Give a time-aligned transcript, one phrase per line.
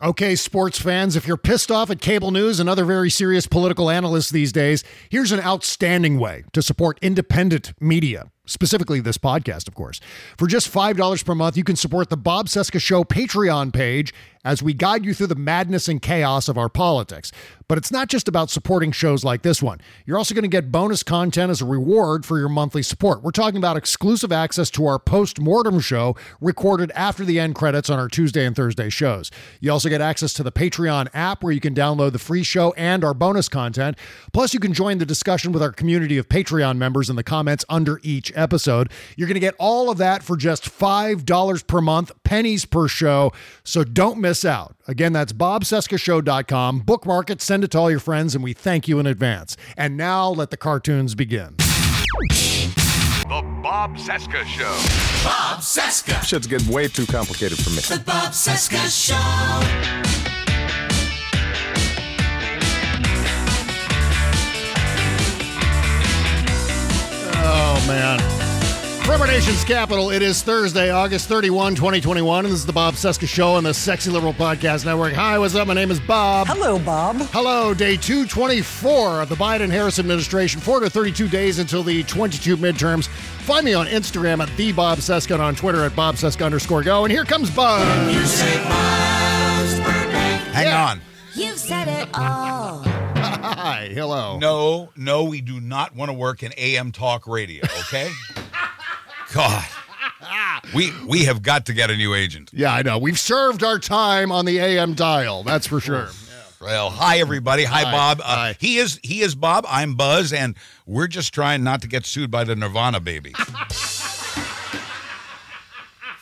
[0.00, 3.90] Okay, sports fans, if you're pissed off at cable news and other very serious political
[3.90, 9.74] analysts these days, here's an outstanding way to support independent media specifically this podcast, of
[9.74, 10.00] course.
[10.36, 14.62] For just $5 per month, you can support the Bob Cesca Show Patreon page as
[14.62, 17.32] we guide you through the madness and chaos of our politics.
[17.68, 19.78] But it's not just about supporting shows like this one.
[20.06, 23.22] You're also going to get bonus content as a reward for your monthly support.
[23.22, 27.98] We're talking about exclusive access to our post-mortem show recorded after the end credits on
[27.98, 29.30] our Tuesday and Thursday shows.
[29.60, 32.72] You also get access to the Patreon app where you can download the free show
[32.72, 33.98] and our bonus content.
[34.32, 37.66] Plus, you can join the discussion with our community of Patreon members in the comments
[37.68, 38.90] under each episode.
[39.16, 43.32] You're going to get all of that for just $5 per month, pennies per show.
[43.62, 44.76] So don't miss out.
[44.86, 46.80] Again, that's bobcescashow.com.
[46.80, 49.56] Bookmark it, send it to all your friends, and we thank you in advance.
[49.76, 51.54] And now let the cartoons begin.
[51.58, 55.24] The Bob Cesca Show.
[55.24, 56.22] Bob Cesca.
[56.22, 57.76] Shit's getting way too complicated for me.
[57.76, 60.37] The Bob Cesca Show.
[69.28, 73.52] Nation's capital, it is Thursday, August 31, 2021, and this is the Bob Cesca Show
[73.52, 75.12] on the Sexy Liberal Podcast Network.
[75.12, 75.68] Hi, what's up?
[75.68, 76.46] My name is Bob.
[76.46, 77.16] Hello, Bob.
[77.32, 83.06] Hello, day 224 of the Biden Harris administration, 432 days until the 22 midterms.
[83.08, 86.82] Find me on Instagram at the Bob Cesca and on Twitter at Bob Cesca underscore
[86.82, 87.04] go.
[87.04, 87.80] And here comes Bob.
[88.10, 90.42] You say Buzz Burbank.
[90.54, 90.86] Hang Yeah.
[90.86, 91.00] on.
[91.34, 92.82] You've said it all.
[93.16, 94.38] Hi, hello.
[94.38, 98.10] No, no, we do not want to work in AM talk radio, okay?
[99.32, 99.64] God.
[100.74, 102.50] We we have got to get a new agent.
[102.52, 102.98] Yeah, I know.
[102.98, 106.08] We've served our time on the AM dial, that's for sure.
[106.60, 107.64] Well, hi everybody.
[107.64, 107.92] Hi, Hi.
[107.92, 108.20] Bob.
[108.20, 108.56] Uh, Hi.
[108.58, 109.64] He is he is Bob.
[109.68, 110.56] I'm Buzz, and
[110.86, 113.32] we're just trying not to get sued by the Nirvana baby.
[113.38, 114.74] if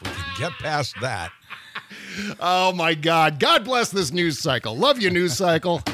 [0.03, 1.33] we can get past that.
[2.41, 3.39] Oh, my God.
[3.39, 4.77] God bless this news cycle.
[4.77, 5.83] Love you, news cycle.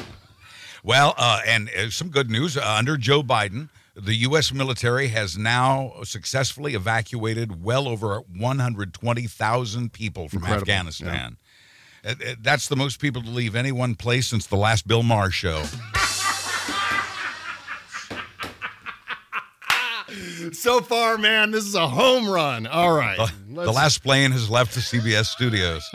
[0.85, 4.51] Well, uh, and uh, some good news uh, under Joe Biden, the U.S.
[4.51, 11.37] military has now successfully evacuated well over 120,000 people from Incredible, Afghanistan.
[12.03, 15.03] Uh, uh, That's the most people to leave any one place since the last Bill
[15.03, 15.63] Maher show.
[20.51, 22.67] So far, man, this is a home run.
[22.67, 23.17] All right.
[23.17, 25.89] Uh, the last plane has left the CBS studios.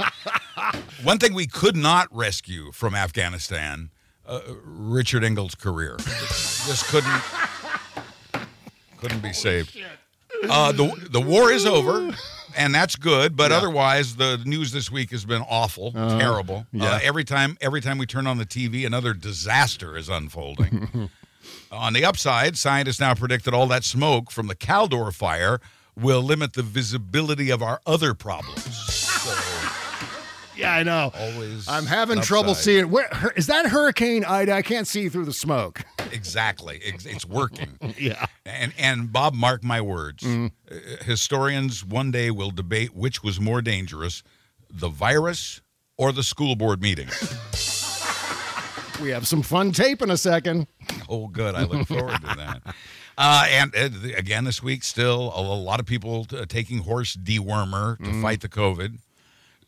[1.04, 3.90] One thing we could not rescue from Afghanistan,
[4.26, 5.96] uh, Richard Engel's career.
[5.98, 7.22] Just couldn't
[8.98, 9.76] couldn't be saved.
[10.48, 12.14] Uh, the the war is over,
[12.56, 13.34] and that's good.
[13.36, 16.66] But otherwise, the news this week has been awful, terrible.
[16.72, 16.92] yeah.
[16.92, 21.10] Uh, every time every time we turn on the TV, another disaster is unfolding.
[21.72, 25.60] on the upside, scientists now predict that all that smoke from the Caldor fire
[25.96, 28.64] will limit the visibility of our other problems.
[29.18, 29.34] So
[30.58, 31.12] Yeah, I know.
[31.16, 32.64] always, I'm having trouble upside.
[32.64, 32.90] seeing.
[32.90, 34.52] Where is that Hurricane Ida?
[34.52, 35.84] I can't see through the smoke.
[36.12, 37.78] Exactly, it's, it's working.
[37.98, 38.26] Yeah.
[38.44, 40.24] And and Bob, mark my words.
[40.24, 40.48] Uh,
[41.02, 44.22] historians one day will debate which was more dangerous,
[44.70, 45.60] the virus
[45.96, 47.08] or the school board meeting.
[49.00, 50.66] We have some fun tape in a second.
[51.08, 51.54] Oh, good.
[51.54, 52.74] I look forward to that.
[53.16, 57.14] Uh, and uh, again, this week, still a, a lot of people uh, taking horse
[57.16, 58.98] dewormer to fight the COVID.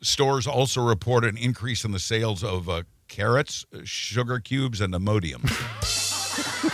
[0.02, 4.94] Stores also report an increase in the sales of uh, carrots, uh, sugar cubes, and
[4.94, 5.43] Imodium.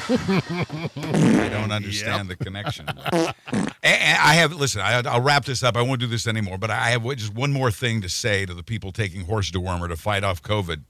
[0.08, 2.87] I don't understand the connection.
[2.88, 3.34] A-
[3.82, 4.81] and I have listen.
[4.81, 5.76] I, I'll wrap this up.
[5.76, 6.58] I won't do this anymore.
[6.58, 9.88] But I have just one more thing to say to the people taking horse dewormer
[9.88, 10.82] to fight off COVID.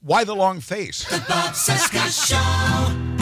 [0.00, 1.04] Why the long face?
[1.28, 3.06] Bob Cesca Show.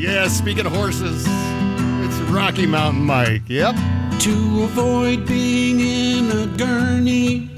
[0.00, 3.42] Yeah, speaking of horses, it's Rocky Mountain Mike.
[3.48, 3.74] Yep.
[4.20, 7.48] To avoid being in a gurney,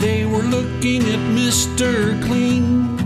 [0.00, 2.18] they were looking at Mr.
[2.24, 2.96] Clean.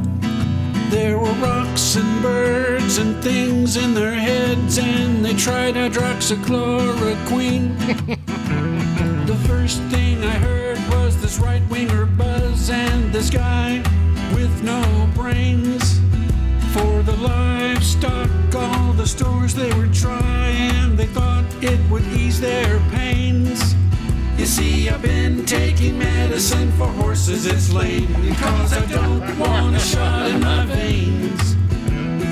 [0.88, 7.76] There were rocks and birds and things in their heads, and they tried hydroxychloroquine.
[9.26, 13.82] the first thing I heard was this right winger buzz, and this guy
[14.32, 15.98] with no brains.
[16.72, 22.78] For the livestock, all the stores they were trying, they thought it would ease their
[22.90, 23.74] pains.
[24.36, 29.80] You see, I've been taking medicine for horses, it's lame because I don't want a
[29.80, 31.52] shot in my veins.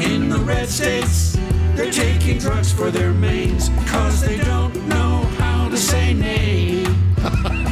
[0.04, 1.36] In the red states,
[1.74, 6.86] they're taking drugs for their manes because they don't know how to say nay.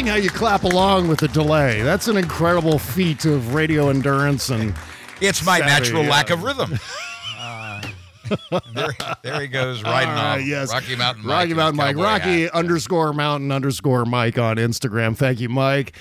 [0.00, 1.82] Amazing how you clap along with the delay.
[1.82, 4.72] That's an incredible feat of radio endurance and
[5.20, 6.10] It's my Savvy, natural yeah.
[6.10, 6.78] lack of rhythm.
[8.74, 8.88] There,
[9.22, 10.46] there he goes, riding right, off.
[10.46, 10.72] yes.
[10.72, 11.36] Rocky Mountain Mike.
[11.36, 11.96] Rocky Mountain Mike.
[11.96, 12.52] Rocky hat.
[12.52, 15.16] underscore mountain underscore Mike on Instagram.
[15.16, 15.96] Thank you, Mike.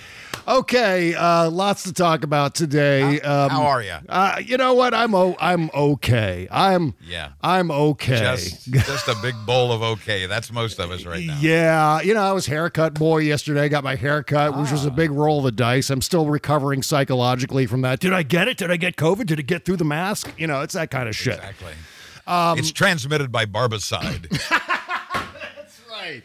[0.47, 3.19] Okay, uh, lots to talk about today.
[3.21, 3.95] Um, How are you?
[4.07, 4.93] Uh, you know what?
[4.93, 6.47] I'm o- I'm okay.
[6.49, 7.31] I'm Yeah.
[7.41, 8.17] I'm okay.
[8.19, 10.25] Just, just a big bowl of okay.
[10.27, 11.37] That's most of us right now.
[11.39, 13.69] Yeah, you know, I was haircut boy yesterday.
[13.69, 14.73] Got my haircut, which Ah.
[14.73, 15.89] was a big roll of the dice.
[15.89, 17.99] I'm still recovering psychologically from that.
[17.99, 18.57] Did I get it?
[18.57, 19.25] Did I get COVID?
[19.25, 20.33] Did it get through the mask?
[20.37, 21.35] You know, it's that kind of shit.
[21.35, 21.73] Exactly.
[22.29, 24.29] Um, it's transmitted by barbicide.
[24.49, 26.21] That's right.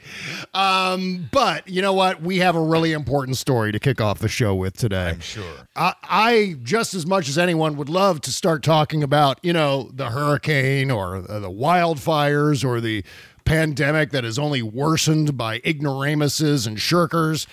[0.52, 2.20] Um, but you know what?
[2.20, 5.10] We have a really important story to kick off the show with today.
[5.10, 5.44] I'm sure.
[5.74, 9.90] I, I just as much as anyone would love to start talking about, you know,
[9.94, 13.02] the hurricane or uh, the wildfires or the
[13.46, 17.46] pandemic that is only worsened by ignoramuses and shirkers.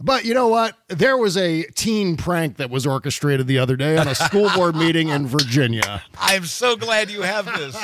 [0.00, 0.76] But you know what?
[0.88, 4.76] There was a teen prank that was orchestrated the other day on a school board
[4.84, 6.02] meeting in Virginia.
[6.18, 7.76] I'm so glad you have this.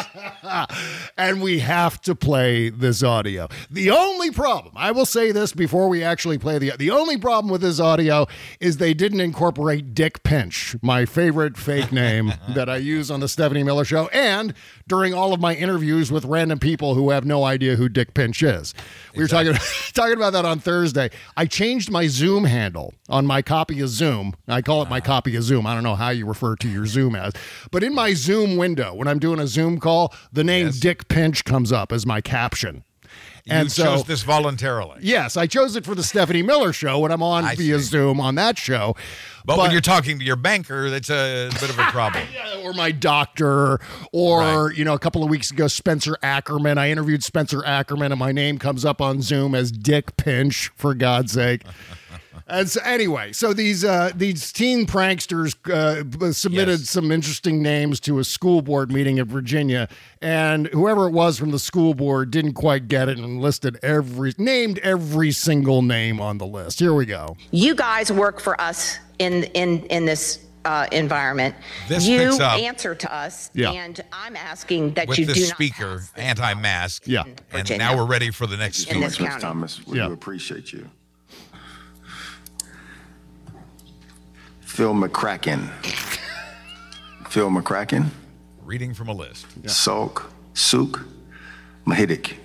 [1.16, 3.48] and we have to play this audio.
[3.70, 7.50] The only problem, I will say this before we actually play the the only problem
[7.50, 8.26] with this audio
[8.58, 13.28] is they didn't incorporate Dick Pinch, my favorite fake name that I use on the
[13.28, 14.54] Stephanie Miller show and
[14.88, 18.42] during all of my interviews with random people who have no idea who Dick Pinch
[18.42, 18.74] is.
[19.14, 19.54] We were talking
[19.92, 21.10] talking about that on Thursday.
[21.36, 24.34] I changed my Zoom handle on my copy of Zoom.
[24.48, 25.00] I call it my ah.
[25.04, 25.66] copy of Zoom.
[25.66, 27.32] I don't know how you refer to your Zoom as,
[27.70, 31.44] but in my Zoom window, when I'm doing a Zoom call, the name Dick Pinch
[31.44, 32.84] comes up as my caption.
[33.50, 34.98] You And so- chose this voluntarily.
[35.02, 37.84] Yes, I chose it for the Stephanie Miller show when I'm on I via see.
[37.84, 38.94] Zoom on that show.
[39.44, 42.24] But, when you're talking to your banker, that's a bit of a problem.
[42.62, 43.80] or my doctor,
[44.12, 44.76] or Right.
[44.76, 46.76] you know, a couple of weeks ago, Spencer Ackerman.
[46.78, 50.94] I interviewed Spencer Ackerman, and my name comes up on Zoom as Dick Pinch, for
[50.94, 51.62] God's sake.
[52.46, 56.90] And so, anyway, so these uh, these teen pranksters uh, submitted Yes.
[56.90, 59.88] some interesting names to a school board meeting in Virginia,
[60.20, 64.32] and whoever it was from the school board didn't quite get it and listed every
[64.38, 66.78] named every single name on the list.
[66.78, 67.36] Here we go.
[67.50, 71.54] You guys work for us in in in this uh, environment.
[71.88, 73.70] This you picks up- answer to us, Yeah.
[73.72, 77.02] and I'm asking that With you the do speaker, not pass this anti-mask.
[77.06, 77.22] Yeah.
[77.24, 77.78] And Virginia.
[77.78, 79.00] now we're ready for the next in speaker.
[79.00, 79.40] this county.
[79.40, 80.08] Thomas, we Yeah.
[80.08, 80.88] do appreciate you.
[84.80, 85.68] Phil McCracken.
[87.28, 88.06] Phil McCracken.
[88.64, 89.46] Reading from a list.
[89.64, 90.24] Salk.
[90.54, 91.04] Sook.
[91.86, 92.36] Mahidik.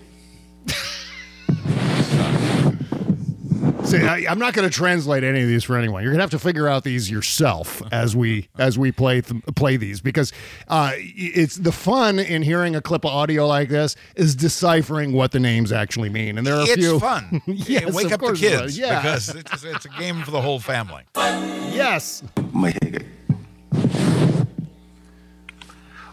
[4.01, 6.03] See, I, I'm not going to translate any of these for anyone.
[6.03, 9.43] You're going to have to figure out these yourself as we as we play th-
[9.55, 10.31] play these because
[10.67, 15.31] uh, it's the fun in hearing a clip of audio like this is deciphering what
[15.31, 16.37] the names actually mean.
[16.37, 17.41] And there are a It's few fun.
[17.47, 18.77] yes, Wake of up the kids is.
[18.77, 19.01] Yeah.
[19.01, 21.03] because it's, it's a game for the whole family.
[21.15, 22.23] yes.
[22.37, 23.05] Mahidik.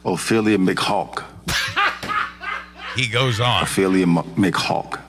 [0.05, 1.25] Ophelia McHawk.
[2.97, 3.62] He goes on.
[3.62, 5.01] Ophelia M- McHawk.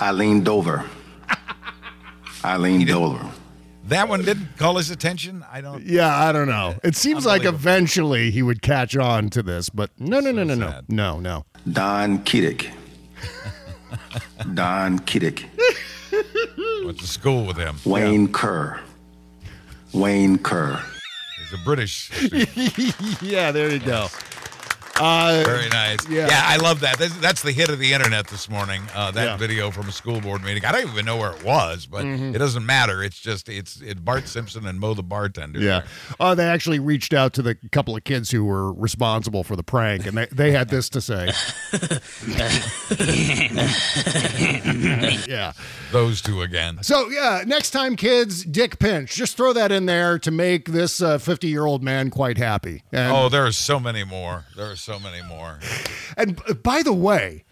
[0.00, 0.84] Eileen Dover.
[2.46, 3.28] Eileen Dover.
[3.88, 5.44] That one didn't call his attention.
[5.50, 5.82] I don't.
[5.82, 6.76] Yeah, I don't know.
[6.84, 10.54] It seems like eventually he would catch on to this, but no, no, no, no,
[10.54, 10.84] no, sad.
[10.88, 11.44] no, no.
[11.70, 12.70] Don Kiddick.
[14.54, 15.48] Don Kiddick.
[16.84, 17.76] Went to school with him.
[17.84, 18.80] Wayne Kerr.
[19.92, 20.80] Wayne Kerr.
[21.38, 22.10] He's a British.
[23.22, 24.06] yeah, there you go.
[24.98, 26.08] Uh, Very nice.
[26.08, 26.26] yeah.
[26.28, 26.42] Yeah.
[26.44, 26.98] I love that.
[26.98, 28.82] That's, that's the hit of the internet this morning.
[28.94, 29.36] Uh, that Yeah.
[29.36, 30.64] video from a school board meeting.
[30.64, 32.34] I don't even know where it was, but Mhm.
[32.34, 33.02] it doesn't matter.
[33.02, 35.60] It's just it's it Bart Simpson and Moe the bartender.
[35.60, 35.82] Yeah.
[36.18, 39.62] Oh, they actually reached out to the couple of kids who were responsible for the
[39.62, 41.30] prank, and they, they had this to say.
[45.28, 45.52] yeah.
[45.92, 46.78] Those two again.
[46.82, 49.14] So, yeah, next time, kids, dick pinch.
[49.14, 52.82] Just throw that in there to make this 50 year old man quite happy.
[52.92, 54.44] And, oh, there are so many more.
[54.56, 55.58] There are so many more.
[56.16, 57.44] and by the way,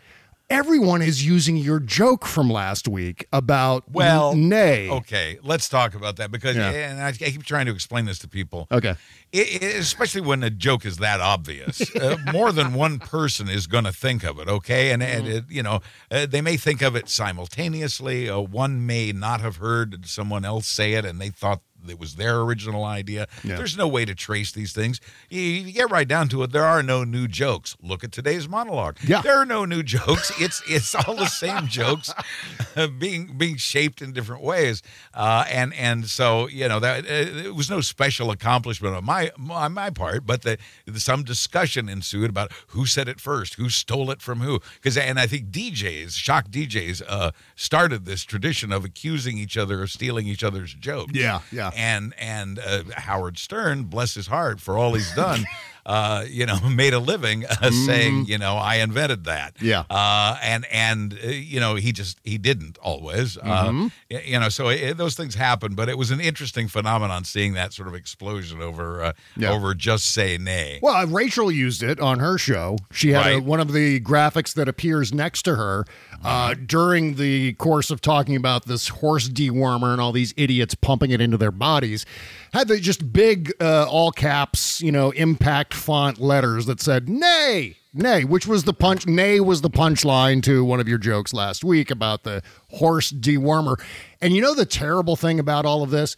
[0.51, 4.91] everyone is using your joke from last week about Well, nay.
[4.91, 6.71] Okay, let's talk about that because, Yeah.
[6.71, 8.67] and I, I keep trying to explain this to people.
[8.71, 8.95] Okay.
[9.33, 13.67] It, it- especially when a joke is that obvious, uh, more than one person is
[13.67, 14.49] going to think of it.
[14.49, 15.37] Okay, and, and Mm-hmm.
[15.39, 18.29] it, you know uh, they may think of it simultaneously.
[18.29, 22.17] Uh, one may not have heard someone else say it, and they thought it was
[22.17, 23.27] their original idea.
[23.43, 23.57] Yeah.
[23.57, 25.01] There's no way to trace these things.
[25.31, 26.53] You, you get right down to it.
[26.53, 27.77] There are no new jokes.
[27.83, 28.97] Look at today's monologue.
[29.07, 29.23] Yeah.
[29.23, 30.33] there are no new jokes.
[30.45, 32.13] It's it's all the same jokes
[32.99, 34.83] being being shaped in different ways.
[35.15, 37.09] Uh, and and so you know that uh,
[37.49, 40.59] it was no special accomplishment on my on my part, but the,
[40.97, 44.61] some discussion ensued about who said it first, who stole it from who.
[44.75, 49.83] Because and I think DJs, shock DJs, uh, started this tradition of accusing each other
[49.83, 51.13] of stealing each other's jokes.
[51.15, 51.71] Yeah, yeah.
[51.75, 55.45] And and uh, Howard Stern, bless his heart for all he's done.
[55.87, 59.57] Uh, you know, made a living uh, saying, you know, I invented that.
[59.57, 59.67] Mm-hmm.
[59.67, 59.81] Yeah.
[59.91, 63.37] Uh, and and uh, you know, he just he didn't always.
[63.37, 63.93] Uh, Mhm.
[64.11, 65.75] y- you know, so it, those things happen.
[65.75, 69.51] But it was an interesting phenomenon seeing that sort of explosion over uh, Yeah.
[69.51, 70.79] over just say nay.
[70.81, 72.79] Well, uh, Rachel used it on her show.
[72.91, 75.85] She had a, one of the graphics that appears next to her
[76.25, 81.11] uh, during the course of talking about this horse dewormer and all these idiots pumping
[81.11, 82.07] it into their bodies.
[82.53, 87.77] Had the just big, uh, all caps, you know, impact font letters that said "nay."
[87.97, 89.07] Nay, which was the punch.
[89.07, 93.77] Nay was the punchline to one of your jokes last week about the horse dewormer.
[94.21, 96.17] And you know the terrible thing about all of this?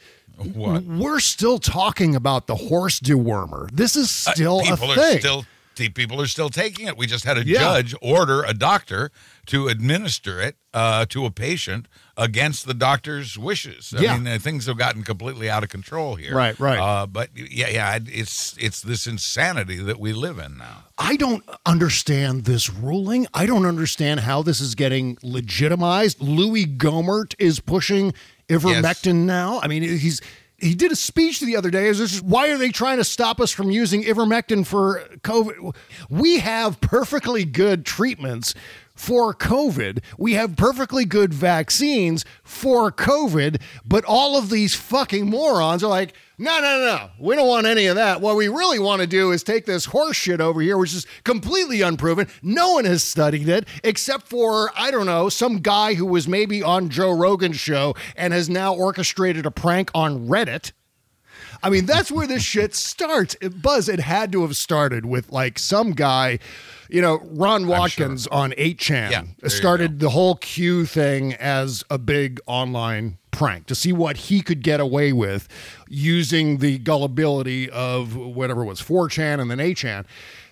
[0.55, 0.85] What?
[0.85, 3.71] We're still talking about the horse dewormer.
[3.71, 4.91] This is Uh, still a thing.
[5.17, 5.45] are still
[5.77, 6.97] people are still taking it.
[6.97, 7.59] We just had a Yeah.
[7.61, 9.11] judge order a doctor
[9.47, 13.95] to administer it uh, to a patient against the doctor's wishes.
[13.97, 14.17] I Yeah.
[14.19, 16.35] mean, uh, things have gotten completely out of control here.
[16.35, 16.79] Right, right.
[16.79, 20.85] Uh, but yeah, yeah, it's it's this insanity that we live in now.
[20.99, 23.27] I don't understand this ruling.
[23.35, 26.21] I don't understand how this is getting legitimized.
[26.21, 28.13] Louie Gohmert is pushing
[28.49, 29.61] ivermectin now.
[29.63, 30.21] I mean, he's
[30.59, 31.89] he did a speech the other day.
[31.89, 35.75] Is this why are they trying to stop us from using ivermectin for COVID?
[36.09, 38.55] We have perfectly good treatments
[38.97, 40.03] for COVID.
[40.19, 46.15] We have perfectly good vaccines for COVID, but all of these fucking morons are like,
[46.39, 47.11] no, no, no.
[47.19, 48.21] We don't want any of that.
[48.21, 51.07] What we really want to do is take this horse shit over here, which is
[51.25, 52.29] completely unproven.
[52.43, 56.63] No one has studied it except for, I don't know, some guy who was maybe
[56.63, 60.73] on Joe Rogan's show and has now orchestrated a prank on Reddit.
[61.63, 63.37] I mean, that's where this shit starts.
[63.41, 66.39] It, Buzz, it had to have started with like some guy,
[66.89, 72.41] you know, Ron Watkins on 8chan Yeah, started the whole Q thing as a big
[72.47, 75.47] online prank to see what he could get away with
[75.89, 80.07] using the gullibility of whatever it was 4chan and then 8chan.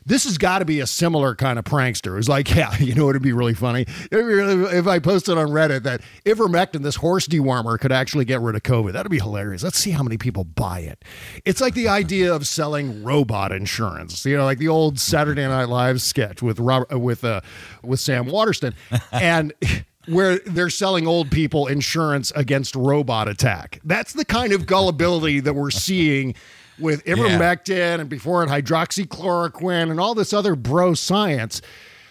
[0.07, 2.19] This has got to be a similar kind of prankster.
[2.19, 5.39] It's like, yeah, you know, it'd be really funny It'd be really- if I posted
[5.39, 8.93] on Reddit that ivermectin, this horse dewormer, could actually get rid of COVID.
[8.93, 9.63] That'd be hilarious.
[9.63, 11.05] Let's see how many people buy it.
[11.45, 14.25] It's like the idea of selling robot insurance.
[14.27, 17.41] You know, like the old Saturday Night Live sketch with Robert with uh,
[17.83, 18.75] with Sam Waterston,
[19.13, 19.53] and.
[20.07, 23.81] Where they're selling old people insurance against robot attack.
[23.85, 26.35] That's the kind of gullibility that we're seeing
[26.79, 31.61] with ivermectin and before it hydroxychloroquine and all this other bro science.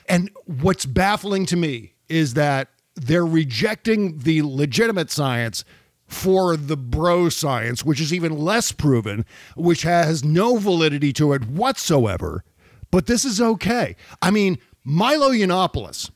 [0.07, 5.63] And what's baffling to me is that they're rejecting the legitimate science
[6.07, 11.45] for the bro science, which is even less proven, which has no validity to it
[11.45, 12.43] whatsoever.
[12.91, 13.95] But this is okay.
[14.21, 16.11] I mean, Milo Yiannopoulos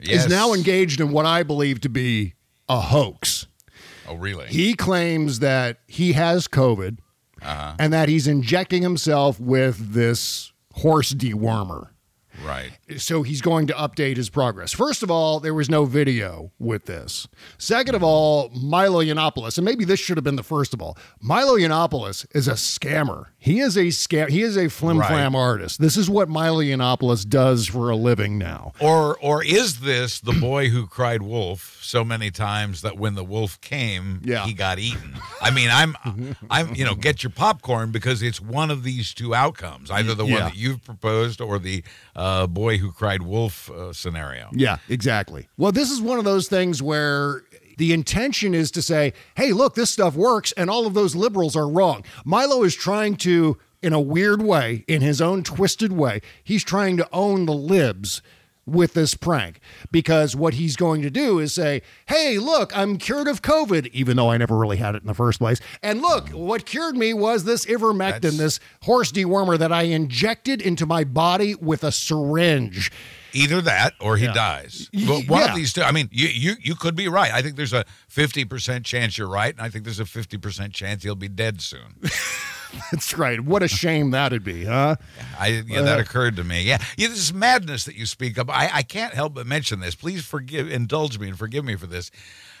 [0.00, 0.24] Yes.
[0.24, 2.34] is now engaged in what I believe to be
[2.68, 3.46] a hoax.
[4.06, 4.46] Oh, really?
[4.48, 6.98] He claims that he has COVID
[7.44, 7.76] Uh-huh.
[7.78, 11.88] and that he's injecting himself with this horse dewormer.
[12.44, 12.72] Right.
[12.96, 14.72] So he's going to update his progress.
[14.72, 17.28] First of all, there was no video with this.
[17.58, 20.98] Second of all, Milo Yiannopoulos, and maybe this should have been the first of all.
[21.20, 23.26] Milo Yiannopoulos is a scammer.
[23.44, 24.30] He is a scam.
[24.30, 25.78] He is a flim flam artist.
[25.78, 28.72] This is what Milo Yiannopoulos does for a living now.
[28.80, 33.22] Or or is this the boy who cried wolf so many times that when the
[33.22, 34.46] wolf came, Yeah.
[34.46, 35.16] he got eaten?
[35.42, 35.94] I mean, I'm
[36.48, 40.24] I'm you know, get your popcorn because it's one of these two outcomes, either the
[40.24, 41.84] one that you've proposed or the
[42.16, 44.48] uh, boy who cried wolf uh, scenario.
[44.54, 45.48] Yeah, exactly.
[45.58, 47.42] Well, this is one of those things where
[47.76, 51.56] the intention is to say, hey, look, this stuff works, and all of those liberals
[51.56, 52.04] are wrong.
[52.24, 56.96] Milo is trying to, in a weird way, in his own twisted way, he's trying
[56.96, 58.22] to own the libs
[58.66, 63.28] with this prank because what he's going to do is say, Hey, look, I'm cured
[63.28, 65.60] of COVID, even though I never really had it in the first place.
[65.82, 70.86] And look, what cured me was this ivermectin, this horse dewormer that I injected into
[70.86, 72.90] my body with a syringe.
[73.32, 74.88] Either that or he dies.
[74.92, 75.50] But one yeah.
[75.50, 75.82] of these two.
[75.82, 77.32] I mean, you, you you could be right.
[77.32, 81.02] I think there's a 50% chance you're right, and I think there's a 50% chance
[81.02, 81.96] he'll be dead soon.
[82.92, 83.40] That's right.
[83.40, 84.96] What a shame that'd be, huh?
[85.38, 86.62] I yeah, that Uh, occurred to me.
[86.62, 88.48] Yeah, yeah, this madness that you speak of.
[88.50, 89.94] I, I can't help but mention this.
[89.94, 92.10] Please forgive, indulge me, and forgive me for this.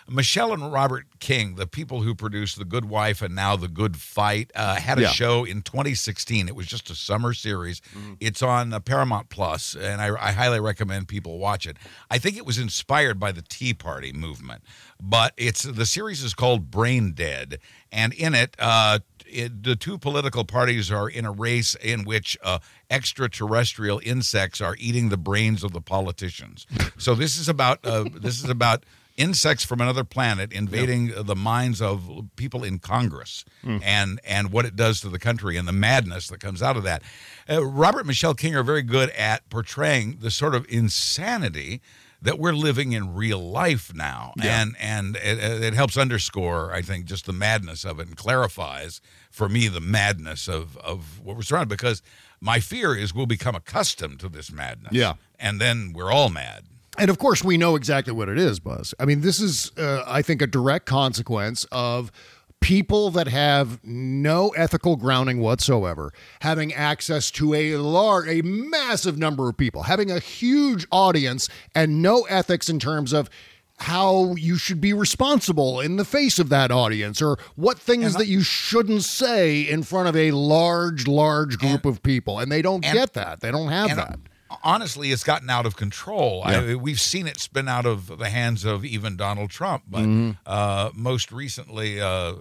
[0.06, 3.96] Michelle and Robert King, the people who produced The Good Wife and now The Good
[3.96, 5.08] Fight, uh, had a Yeah.
[5.08, 6.46] show in 2016.
[6.46, 7.80] It was just a summer series.
[8.20, 11.78] It's on uh, Paramount Plus, and I, I highly recommend people watch it.
[12.10, 14.62] I think it was inspired by the Tea Party movement,
[15.00, 17.58] but it's the series is called Brain Dead,
[17.90, 18.98] and in it, uh,
[19.34, 22.58] it, the two political parties are in a race in which uh,
[22.90, 26.66] extraterrestrial insects are eating the brains of the politicians.
[26.98, 28.84] so this is about uh, this is about
[29.16, 33.44] insects from another planet invading the minds of people in Congress
[33.82, 36.82] and and what it does to the country and the madness that comes out of
[36.82, 37.02] that.
[37.48, 41.80] Uh, Robert and Michelle King are very good at portraying the sort of insanity
[42.22, 47.04] that we're living in real life now and and it, it helps underscore i think
[47.04, 49.02] just the madness of it and clarifies
[49.34, 52.02] for me the madness of of what we're surrounded because
[52.40, 55.14] my fear is we'll become accustomed to this madness Yeah.
[55.40, 56.62] and then we're all mad
[56.96, 58.94] And of course, we know exactly what it is, Buzz.
[59.00, 62.12] I mean, this is, uh, I think, a direct consequence of
[62.60, 69.48] people that have no ethical grounding whatsoever having access to a large, a massive number
[69.48, 73.28] of people, having a huge audience, and no ethics in terms of
[73.78, 78.26] how you should be responsible in the face of that audience or what things that
[78.28, 82.38] you shouldn't say in front of a large large group of people.
[82.38, 83.40] And they don't and- get that.
[83.40, 84.18] They don't have and that.
[84.62, 86.42] honestly it's gotten out of control.
[86.44, 90.36] I, we've seen it spin out of the hands of even donald trump but Mhm.
[90.46, 92.34] uh, most recently uh,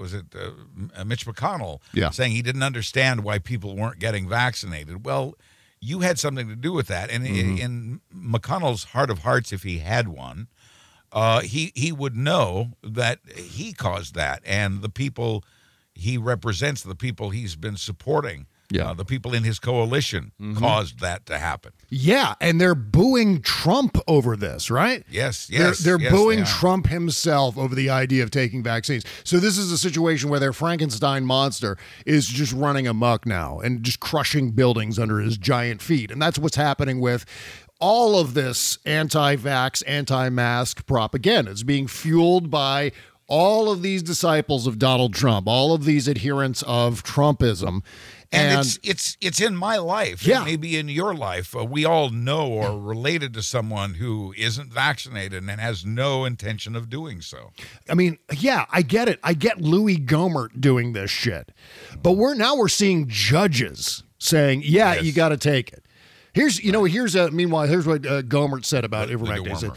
[0.00, 2.10] was it uh, mitch mcconnell Yeah.
[2.10, 5.04] saying he didn't understand why people weren't getting vaccinated.
[5.04, 5.34] Well
[5.80, 7.10] you had something to do with that.
[7.10, 7.58] And Mhm.
[7.58, 10.46] in mcconnell's heart of hearts if he had one
[11.12, 15.44] uh, he he would know that he caused that, and the people
[15.94, 18.90] he represents, the people he's been supporting, Yeah.
[18.90, 20.56] uh, the people in his coalition, Mhm.
[20.58, 21.72] caused that to happen.
[21.88, 25.06] Yeah, and they're booing Trump over this, right?
[25.10, 26.44] Yes, They're, yes, they're yes, booing they.
[26.44, 29.04] Trump himself over the idea of taking vaccines.
[29.24, 33.82] So this is a situation where their Frankenstein monster is just running amok now and
[33.82, 36.10] just crushing buildings under his giant feet.
[36.10, 37.24] And that's what's happening with
[37.78, 41.50] all of this anti-vax, anti-mask propaganda.
[41.50, 42.92] It's being fueled by
[43.28, 47.82] all of these disciples of Donald Trump, all of these adherents of Trumpism.
[48.32, 50.26] And, it's it's it's in my life.
[50.26, 50.42] Yeah.
[50.42, 51.56] It may be in your life.
[51.56, 56.74] Uh, we all know or related to someone who isn't vaccinated and has no intention
[56.74, 57.52] of doing so.
[57.88, 59.20] I mean, yeah, I get it.
[59.22, 61.52] I get Louie Gohmert doing this shit.
[62.02, 65.85] But we're now we're seeing judges saying, "Yeah, you got to take it."
[66.36, 69.48] Here's, you know, here's a meanwhile, here's what uh, Gohmert said about ivermectin.
[69.48, 69.70] He said,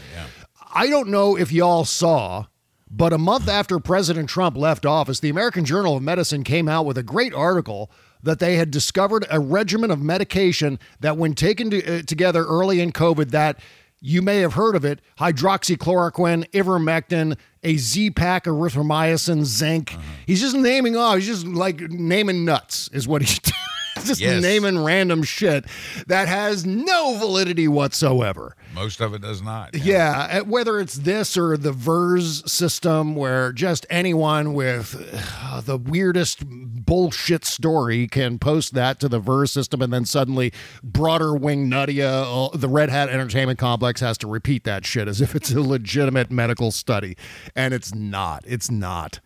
[0.74, 2.46] I don't know if y'all saw,
[2.90, 6.84] but a month after President Trump left office, the American Journal of Medicine came out
[6.84, 7.90] with a great article
[8.22, 12.80] that they had discovered a regimen of medication that, when taken to, uh, together early
[12.80, 13.58] in COVID, that
[14.02, 19.96] you may have heard of it: hydroxychloroquine, ivermectin, a Z-Pack, erythromycin, zinc.
[20.26, 21.16] He's just naming off.
[21.16, 23.40] He's just like naming nuts, is what he's.
[24.06, 24.42] just Yes.
[24.42, 25.64] naming random shit
[26.06, 28.56] that has no validity whatsoever.
[28.74, 29.74] Most of it does not.
[29.74, 34.94] Yeah, uh, whether it's this or the VAERS system, where just anyone with
[35.42, 40.52] uh, the weirdest bullshit story can post that to the VAERS system, and then suddenly
[40.82, 45.20] broader wing Nuttia, uh, the Red Hat Entertainment Complex has to repeat that shit as
[45.20, 47.16] if it's a legitimate medical study,
[47.56, 48.44] and it's not.
[48.46, 49.20] It's not.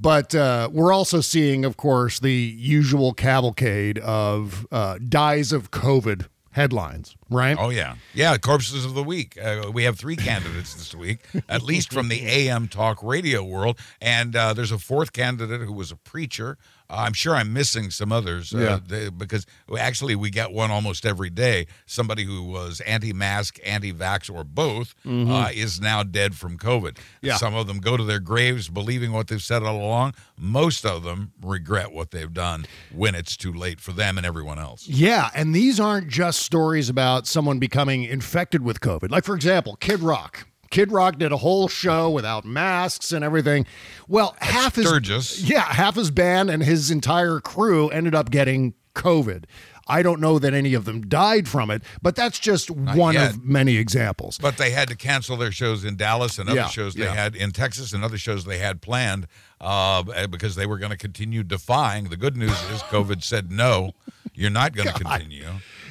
[0.00, 6.28] But uh, we're also seeing, of course, the usual cavalcade of uh, dies of COVID
[6.52, 7.56] headlines, right?
[7.58, 8.36] Oh yeah, yeah.
[8.38, 9.38] Corpses of the week.
[9.42, 13.78] Uh, we have three candidates this week, at least from the AM talk radio world,
[14.00, 16.58] and uh, there's a fourth candidate who was a preacher.
[16.90, 18.78] Uh, I'm sure I'm missing some others uh, Yeah.
[18.86, 19.44] they- because
[19.78, 21.66] actually we get one almost every day.
[21.84, 25.28] Somebody who was anti-mask, anti-vax, or both Mhm.
[25.30, 26.96] uh, is now dead from COVID.
[27.20, 27.36] Yeah.
[27.36, 30.14] Some of them go to their graves believing what they've said all along.
[30.38, 34.58] Most of them regret what they've done when it's too late for them and everyone
[34.58, 34.88] else.
[34.88, 39.10] Yeah, and these aren't just stories about someone becoming infected with COVID.
[39.10, 40.46] Like, for example, Kid Rock.
[40.70, 43.64] Kid Rock did a whole show without masks and everything.
[44.06, 45.42] Well, half his Sturgis.
[45.48, 49.44] yeah, half his band and his entire crew ended up getting COVID.
[49.90, 53.30] I don't know that any of them died from it, but that's just one yet.
[53.30, 54.36] of many examples.
[54.36, 57.14] But they had to cancel their shows in Dallas and other Yeah, shows they yeah.
[57.14, 59.26] had in Texas and other shows they had planned
[59.62, 62.10] uh, because they were going to continue defying.
[62.10, 63.92] The good news is COVID said no,
[64.34, 65.46] you're not going to continue.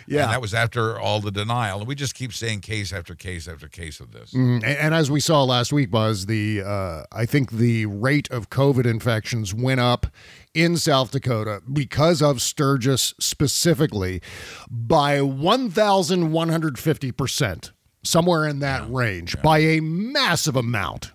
[0.08, 0.24] Yeah.
[0.24, 1.80] And that was after all the denial.
[1.80, 4.32] And we just keep saying case after case after case of this.
[4.34, 8.32] Mm, and, and as we saw last week, Buzz, the uh, I think the rate
[8.32, 10.08] of COVID infections went up
[10.54, 14.22] in South Dakota because of Sturgis specifically
[14.70, 17.72] by 1,150 percent,
[18.04, 21.12] somewhere in that range, by a massive amount.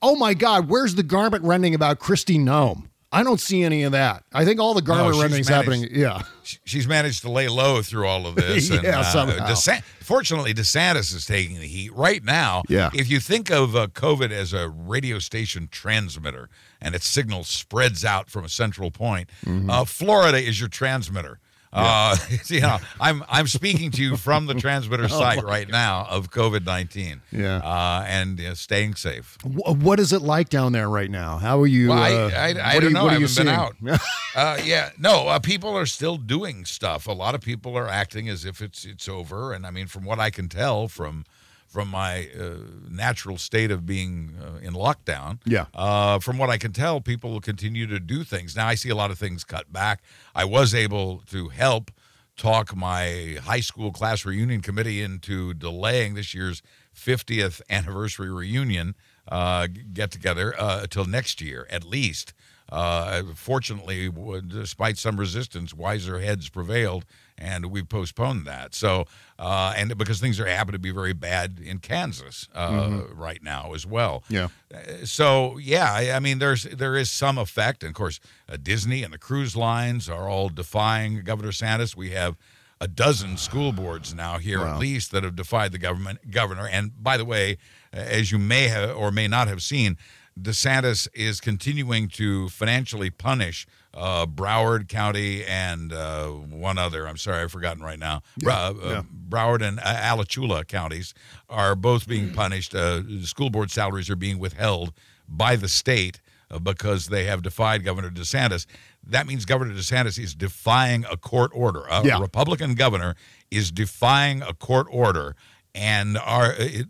[0.00, 2.88] Oh my God, where's the garment rending about Kristi Noem?
[3.14, 4.24] I don't see any of that.
[4.32, 6.00] I think all the garment No, she's rending's managed- happening.
[6.00, 6.22] Yeah.
[6.64, 8.70] She's managed to lay low through all of this.
[8.72, 9.54] And, Yeah, uh, somehow.
[10.00, 12.62] Fortunately, DeSantis is taking the heat right now.
[12.68, 12.90] Yeah.
[12.94, 16.48] If you think of uh, COVID as a radio station transmitter
[16.80, 19.68] and its signal spreads out from a central point, Mm-hmm.
[19.70, 21.38] uh, Florida is your transmitter.
[21.72, 25.68] Uh, you know, I'm I'm speaking to you from the transmitter site Oh my right
[25.68, 27.22] now of COVID nineteen.
[27.30, 27.56] Yeah.
[27.58, 29.38] uh, and uh, staying safe.
[29.42, 31.38] Wh- What is it like down there right now?
[31.38, 31.88] How are you?
[31.88, 33.06] Well, uh, I, I, I what are don't you- know.
[33.08, 33.48] I haven't been seeing?
[33.48, 33.74] out.
[34.36, 35.28] uh, yeah, no.
[35.28, 37.06] Uh, people are still doing stuff.
[37.06, 39.52] A lot of people are acting as if it's it's over.
[39.54, 41.24] And I mean, from what I can tell from
[41.72, 42.56] from my uh,
[42.90, 45.66] natural state of being uh, in lockdown, Yeah.
[45.74, 48.54] uh, from what I can tell, people will continue to do things.
[48.54, 50.02] Now, I see a lot of things cut back.
[50.34, 51.90] I was able to help
[52.36, 56.60] talk my high school class reunion committee into delaying this year's
[56.94, 58.94] 50th anniversary reunion
[59.28, 62.34] uh, get together uh, until next year at least.
[62.70, 64.10] Uh, fortunately,
[64.48, 67.04] despite some resistance, wiser heads prevailed,
[67.42, 68.74] and we've postponed that.
[68.74, 69.06] So,
[69.38, 73.10] uh, and because things are happen to be very bad in Kansas uh, Mhm.
[73.16, 74.22] right now as well.
[74.28, 74.48] Yeah.
[74.72, 78.56] Uh, So yeah, I, I mean, there's there is some effect, and of course, uh,
[78.62, 81.96] Disney and the cruise lines are all defying Governor Santis.
[81.96, 82.36] We have
[82.80, 84.74] a dozen school boards now here Wow.
[84.74, 86.66] at least that have defied the government governor.
[86.66, 87.56] And by the way,
[87.92, 89.96] as you may have or may not have seen,
[90.40, 97.06] DeSantis is continuing to financially punish uh, Broward County and uh, one other.
[97.06, 98.22] I'm sorry, I've forgotten right now.
[98.38, 99.02] Bra- uh, yeah.
[99.28, 101.14] Broward and uh, Alachua counties
[101.48, 102.74] are both being punished.
[102.74, 104.92] Uh, school board salaries are being withheld
[105.28, 106.20] by the state
[106.62, 108.66] because they have defied Governor DeSantis.
[109.06, 111.84] That means Governor DeSantis is defying a court order.
[111.90, 112.20] A Yeah.
[112.20, 113.14] Republican governor
[113.50, 115.34] is defying a court order,
[115.74, 116.86] and are it,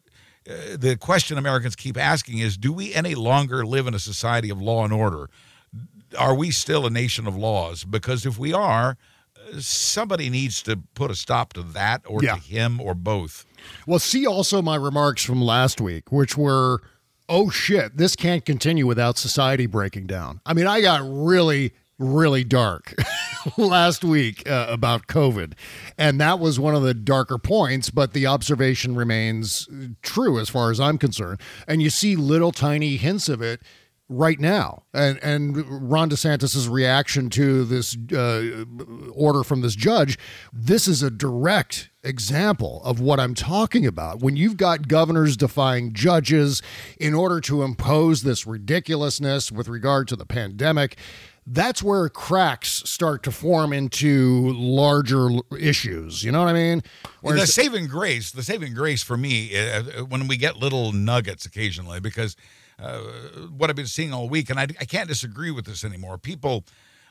[0.48, 4.50] uh, the question Americans keep asking is: Do we any longer live in a society
[4.50, 5.30] of law and order?
[6.18, 7.84] Are we still a nation of laws?
[7.84, 8.96] Because if we are,
[9.36, 12.34] uh, somebody needs to put a stop to that, or Yeah.
[12.34, 13.44] to him, or both.
[13.86, 16.82] Well, see also my remarks from last week, which were,
[17.28, 20.40] oh shit, this can't continue without society breaking down.
[20.44, 22.94] I mean, I got really, really dark
[23.56, 25.52] last week uh, about COVID.
[25.96, 29.68] And that was one of the darker points, but the observation remains
[30.02, 31.40] true as far as I'm concerned.
[31.68, 33.62] And you see little tiny hints of it
[34.12, 34.82] right now.
[34.92, 38.64] And and Ron DeSantis's reaction to this uh,
[39.12, 40.18] order from this judge,
[40.52, 44.20] this is a direct example of what I'm talking about.
[44.20, 46.62] When you've got governors defying judges
[46.98, 50.98] in order to impose this ridiculousness with regard to the pandemic,
[51.46, 56.22] that's where cracks start to form into larger issues.
[56.22, 56.82] You know what I mean?
[57.22, 61.98] the saving grace, the saving grace for me, uh, when we get little nuggets occasionally,
[61.98, 62.36] because
[62.78, 62.98] uh,
[63.56, 66.18] what I've been seeing all week, and I, I can't disagree with this anymore.
[66.18, 66.64] People,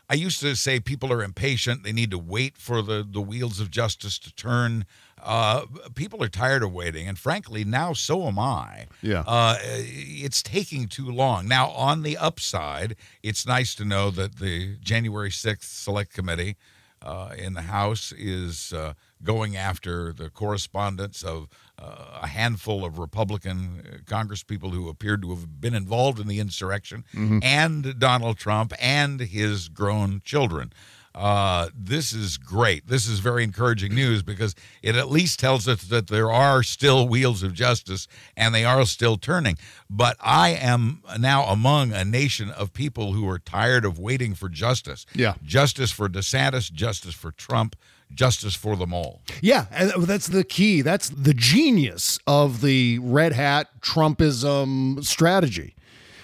[0.10, 3.60] I used to say people are impatient; they need to wait for the the wheels
[3.60, 4.86] of justice to turn.
[5.22, 8.88] Uh, people are tired of waiting, and frankly, now so am I.
[9.02, 9.24] Yeah.
[9.28, 11.48] Uh, it's taking too long.
[11.48, 16.58] Now, on the upside, it's nice to know that the January 6th Select Committee
[17.04, 21.48] uh, in the House is uh, going after the correspondence of
[21.80, 26.40] uh, a handful of Republican uh, congresspeople who appeared to have been involved in the
[26.40, 27.44] insurrection Mhm.
[27.44, 30.72] and Donald Trump and his grown children.
[31.14, 32.88] Uh, this is great.
[32.88, 37.06] This is very encouraging news because it at least tells us that there are still
[37.06, 38.08] wheels of justice
[38.38, 39.58] and they are still turning.
[39.90, 44.48] But I am now among a nation of people who are tired of waiting for
[44.48, 45.06] justice.
[45.14, 45.34] Yeah.
[45.44, 47.76] Justice for DeSantis, justice for Trump,
[48.14, 49.22] justice for them all.
[49.42, 49.66] Yeah,
[49.98, 50.82] that's the key.
[50.82, 55.76] That's the genius of the red hat Trumpism strategy,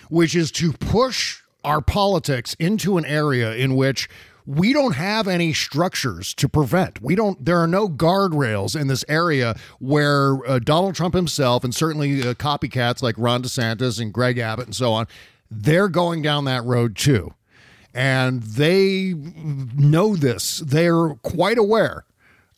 [0.09, 4.09] which is to push our politics into an area in which
[4.45, 7.01] we don't have any structures to prevent.
[7.01, 7.43] We don't.
[7.43, 12.33] There are no guardrails in this area where uh, Donald Trump himself and certainly uh,
[12.33, 15.05] copycats like Ron DeSantis and Greg Abbott and so on,
[15.51, 17.33] they're going down that road too,
[17.97, 19.15] and they
[19.75, 20.59] know this.
[20.59, 22.05] They're quite aware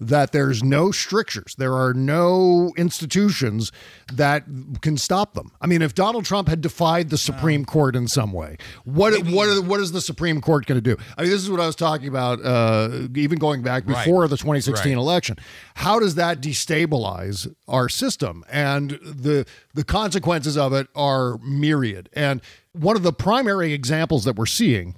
[0.02, 1.56] that there's no strictures.
[1.58, 3.70] There are no institutions
[4.14, 4.44] that
[4.82, 5.52] can stop them.
[5.60, 9.66] I mean, if Donald Trump had defied the Supreme Court in some way, what what
[9.66, 11.02] what is the Supreme Court going to do?
[11.18, 14.06] I mean, this is what I was talking about, uh, even going back Right.
[14.06, 14.98] before the 2016 Right.
[15.02, 15.38] election.
[15.76, 18.44] How does that destabilize our system?
[18.50, 22.10] And the the consequences of it are myriad.
[22.14, 24.96] And one of the primary examples that we're seeing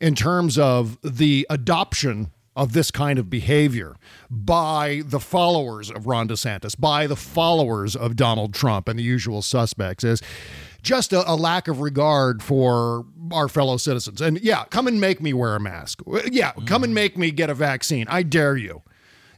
[0.00, 3.96] in terms of the adoption of this kind of behavior
[4.28, 9.40] by the followers of Ron DeSantis, by the followers of Donald Trump and the usual
[9.40, 10.20] suspects is
[10.82, 14.20] just a, a lack of regard for our fellow citizens.
[14.20, 16.02] And yeah, come and make me wear a mask.
[16.30, 16.66] Yeah, mm.
[16.66, 18.06] come and make me get a vaccine.
[18.08, 18.82] I dare you.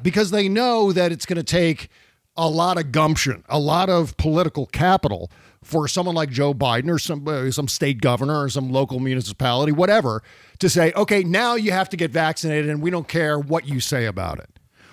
[0.01, 1.89] Because they know that it's going to take
[2.37, 5.31] a lot of gumption, a lot of political capital
[5.63, 9.73] for someone like Joe Biden or some uh, some state governor or some local municipality,
[9.73, 10.23] whatever,
[10.59, 13.81] to say, okay, now you have to get vaccinated, and we don't care what you
[13.81, 14.49] say about it.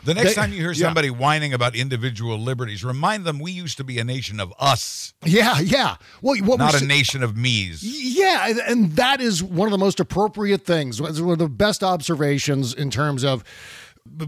[0.06, 0.86] The next They- time you hear yeah.
[0.86, 5.14] somebody whining about individual liberties, remind them we used to be a nation of us,
[5.26, 5.98] Yeah, yeah.
[6.22, 7.84] Well, what not a nation of me's.
[7.84, 11.02] Yeah, and- and that is one of the most appropriate things.
[11.02, 13.44] It's one of the best observations in terms of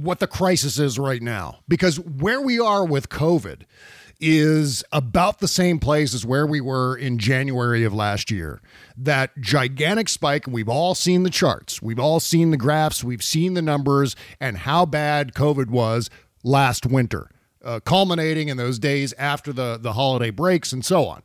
[0.02, 1.60] what the crisis is right now.
[1.70, 3.62] Because where we are with COVID
[4.22, 8.62] is about the same place as where we were in January of last year.
[8.96, 13.24] That gigantic spike, and we've all seen the charts, we've all seen the graphs, we've
[13.24, 16.10] seen the numbers, and how bad COVID was
[16.44, 17.30] last winter,
[17.66, 21.24] uh, culminating in those days after the, the holiday breaks and so on.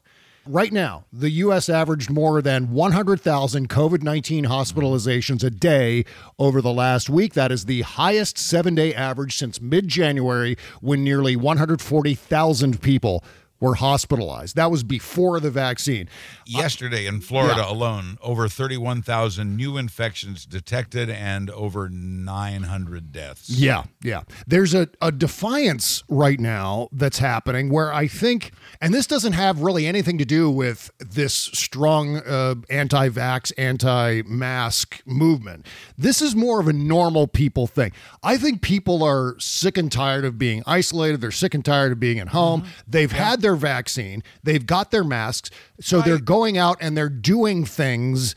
[0.48, 1.68] Right now, the U.S.
[1.68, 6.04] averaged more than 100,000 COVID 19 hospitalizations a day
[6.38, 7.35] over the last week.
[7.35, 13.24] That is the highest seven day average since mid January when nearly 140,000 people
[13.60, 14.54] were hospitalized.
[14.56, 16.08] That was before the vaccine.
[16.46, 17.70] Yesterday in Florida Yeah.
[17.72, 23.48] alone, over 31,000 new infections detected and over 900 deaths.
[23.48, 24.22] Yeah, yeah.
[24.46, 29.60] There's a, a defiance right now that's happening where I think, and this doesn't have
[29.60, 35.66] really anything to do with this strong uh, anti vax, anti mask movement.
[35.96, 37.92] This is more of a normal people thing.
[38.22, 41.20] I think people are sick and tired of being isolated.
[41.20, 42.64] They're sick and tired of being at home.
[42.86, 45.50] They've had their vaccine, they've got their masks.
[45.80, 48.35] So they're going out and they're doing things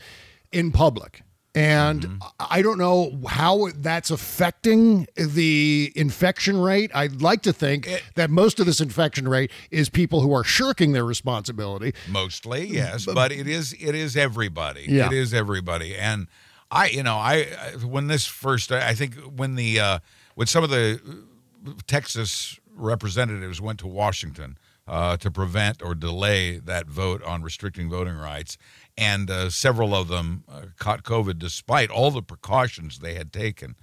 [0.52, 1.22] in public.
[1.52, 6.92] And I don't know how that's affecting the infection rate.
[6.94, 10.92] I'd like to think that most of this infection rate is people who are shirking
[10.92, 11.92] their responsibility.
[12.08, 14.86] Mostly, yes, but it is it is everybody.
[14.88, 15.06] Yeah.
[15.06, 15.96] It is everybody.
[15.96, 16.28] And
[16.70, 19.98] I, you know, I I- when this first I think when the uh
[20.36, 21.00] when some of the
[21.88, 24.56] Texas representatives went to Washington
[24.90, 28.58] uh, to prevent or delay that vote on restricting voting rights,
[28.98, 33.76] and uh, several of them uh, caught COVID despite all the precautions they had taken.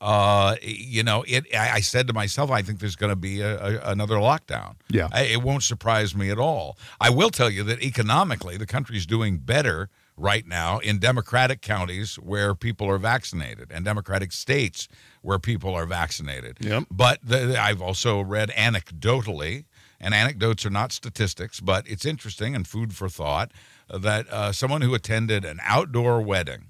[0.00, 1.44] Uh, you know, it.
[1.52, 4.76] I, I said to myself, I think there's going to be a, a, another lockdown.
[4.88, 5.08] Yeah.
[5.12, 6.78] I, it won't surprise me at all.
[7.00, 12.16] I will tell you that economically, the country's doing better right now in Democratic counties
[12.16, 14.86] where people are vaccinated and Democratic states
[15.22, 16.58] where people are vaccinated.
[16.60, 16.84] Yep.
[16.90, 19.64] But the, I've also read anecdotally,
[20.02, 23.52] and anecdotes are not statistics, but it's interesting and food for thought
[23.88, 26.66] that uh, someone who attended an outdoor wedding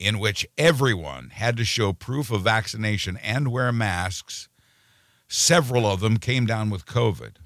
[0.00, 4.48] in which everyone had to show proof of vaccination and wear masks,
[5.28, 7.36] several of them came down with COVID.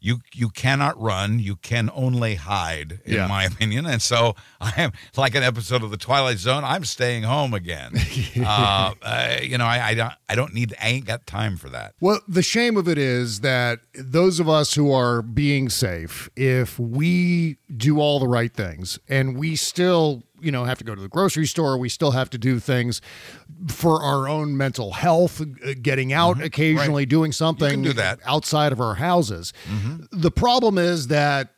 [0.00, 1.38] You you cannot run.
[1.40, 3.26] You can only hide, in Yeah.
[3.26, 3.84] my opinion.
[3.86, 6.62] And so I am like an episode of the Twilight Zone.
[6.64, 7.92] I'm staying home again.
[8.44, 10.74] uh, uh, you know, I, I don't I don't need.
[10.80, 11.94] I ain't got time for that.
[12.00, 16.78] Well, the shame of it is that those of us who are being safe, if
[16.78, 21.00] we do all the right things and we still, you know, have to go to
[21.00, 23.00] the grocery store, we still have to do things
[23.68, 28.20] for our own mental health, uh, getting out occasionally, doing something do that.
[28.24, 29.52] outside of our houses.
[30.12, 31.54] The problem is that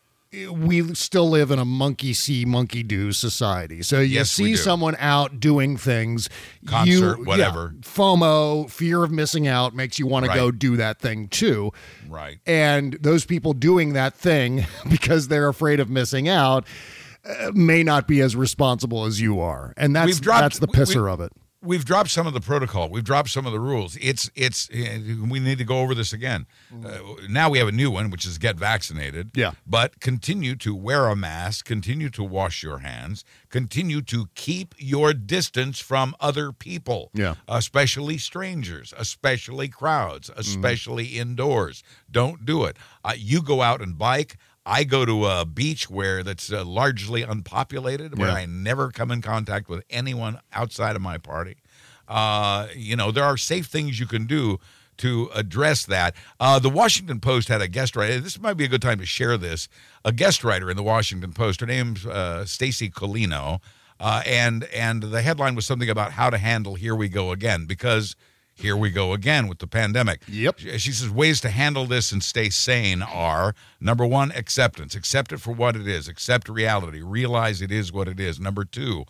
[0.53, 3.83] we still live in a monkey see, monkey do society.
[3.83, 6.29] So you Yes, see someone out doing things,
[6.67, 7.73] Concert, you, whatever.
[7.75, 11.73] yeah, FOMO, fear of missing out, makes you want to go do that thing too.
[12.09, 12.39] Right.
[12.47, 16.65] And those people doing that thing because they're afraid of missing out
[17.25, 20.79] uh, may not be as responsible as you are, and that's dropped- that's the we-
[20.79, 21.33] we- pisser of it.
[21.63, 22.89] We've dropped some of the protocol.
[22.89, 23.99] We've dropped some of the rules.
[24.01, 24.71] It's it's.
[24.71, 26.47] uh, We need to go over this again.
[26.83, 29.33] Uh, now we have a new one, which is get vaccinated.
[29.35, 29.53] Yeah.
[29.67, 31.67] But continue to wear a mask.
[31.67, 33.27] Continue to wash your hands.
[33.51, 37.11] Continue to keep your distance from other people.
[37.13, 37.35] Yeah.
[37.47, 38.95] Especially strangers.
[38.97, 40.31] Especially crowds.
[40.35, 41.83] Especially indoors.
[42.11, 42.79] Don't do it.
[43.05, 44.39] Uh, you go out and bike.
[44.67, 48.35] I go to a beach where that's uh, largely unpopulated, where Yeah.
[48.35, 51.57] I never come in contact with anyone outside of my party.
[52.07, 54.59] Uh, you know, there are safe things you can do
[54.99, 56.15] to address that.
[56.39, 58.21] Uh, the Washington Post had a guest writer.
[58.21, 59.69] This might be a good time to share this.
[60.05, 61.61] A guest writer in the Washington Post.
[61.61, 63.61] Her name's uh, Stacey Colino,
[63.99, 67.65] uh, and and the headline was something about how to handle "Here We Go Again"
[67.65, 68.15] because
[68.61, 70.23] here we go again with the pandemic.
[70.29, 70.59] Yep.
[70.59, 74.95] She says ways to handle this and stay sane are number one, acceptance.
[74.95, 76.09] Accept it for what it is.
[76.09, 77.01] Accept reality.
[77.03, 78.39] Realize it is what it is.
[78.39, 79.05] Number two,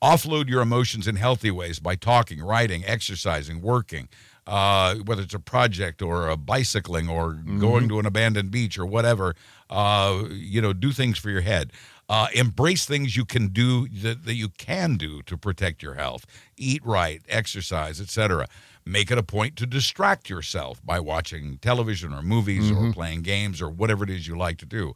[0.00, 4.08] offload your emotions in healthy ways by talking, writing, exercising, working.
[4.44, 8.84] Uh, whether it's a project or a bicycling or going to an abandoned beach or
[8.84, 9.36] whatever,
[9.70, 11.72] uh, you know, do things for your head.
[12.08, 16.26] Uh, embrace things you can do that, that you can do to protect your health.
[16.56, 18.48] Eat right, exercise, etc.
[18.84, 23.62] Make it a point to distract yourself by watching television or movies or playing games
[23.62, 24.94] or whatever it is you like to do.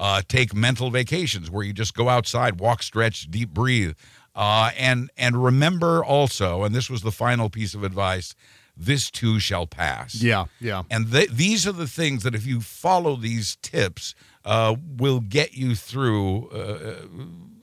[0.00, 3.94] Uh, take mental vacations where you just go outside, walk, stretch, deep breathe,
[4.34, 6.64] uh, and and remember also.
[6.64, 8.34] And this was the final piece of advice:
[8.76, 10.14] this too shall pass.
[10.14, 10.82] Yeah, yeah.
[10.90, 14.14] And th- these are the things that if you follow these tips,
[14.46, 17.06] uh, will get you through uh,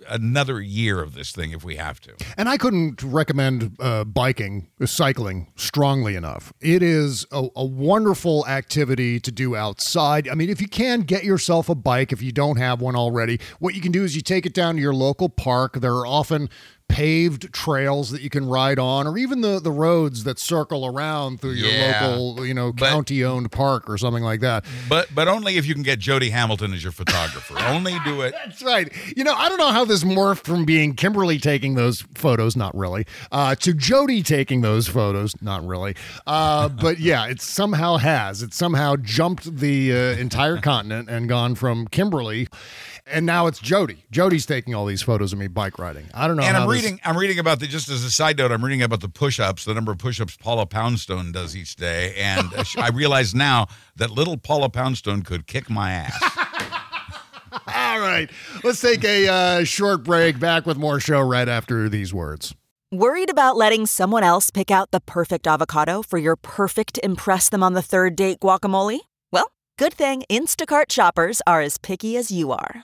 [0.09, 2.13] another year of this thing if we have to.
[2.37, 6.51] And I couldn't recommend uh, biking, cycling strongly enough.
[6.59, 10.27] It is a, a wonderful activity to do outside.
[10.27, 13.39] I mean, if you can get yourself a bike, if you don't have one already,
[13.59, 15.79] what you can do is you take it down to your local park.
[15.79, 16.49] There are often
[16.93, 21.41] paved trails that you can ride on, or even the, the roads that circle around
[21.41, 24.63] through your Yeah, local, you know, county owned park or something like that.
[24.87, 27.55] But but only if you can get Jody Hamilton as your photographer.
[27.59, 28.33] only do it.
[28.33, 28.91] That's right.
[29.17, 32.75] You know, I don't know how this morphed from being Kimberly taking those photos, not
[32.77, 35.95] really, uh, to Jody taking those photos, not really.
[36.27, 38.43] Uh, but yeah, it somehow has.
[38.43, 42.47] It somehow jumped the uh, entire continent and gone from Kimberly,
[43.05, 44.05] and now it's Jody.
[44.11, 46.05] Jody's taking all these photos of me bike riding.
[46.13, 46.43] I don't know.
[46.43, 46.99] and how I'm this- reading.
[47.03, 47.67] I'm reading about the.
[47.67, 50.65] Just as a side note, I'm reading about the push-ups, the number of push-ups Paula
[50.65, 55.91] Poundstone does each day, and I realize now that little Paula Poundstone could kick my
[55.91, 56.21] ass.
[57.67, 58.29] All right,
[58.63, 60.39] let's take a uh, short break.
[60.39, 62.55] Back with more show right after these words.
[62.91, 67.63] Worried about letting someone else pick out the perfect avocado for your perfect Impress Them
[67.63, 68.99] on the Third Date guacamole?
[69.31, 72.83] Well, good thing Instacart shoppers are as picky as you are.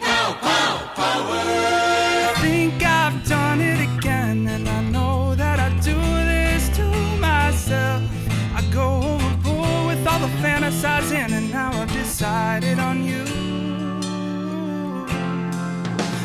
[0.00, 0.36] Power.
[2.30, 5.94] I think I've done it again, and I know that I do
[6.32, 6.84] this to
[7.18, 8.02] myself.
[8.54, 13.24] I go overboard with all the fantasizing, and now I've decided on you.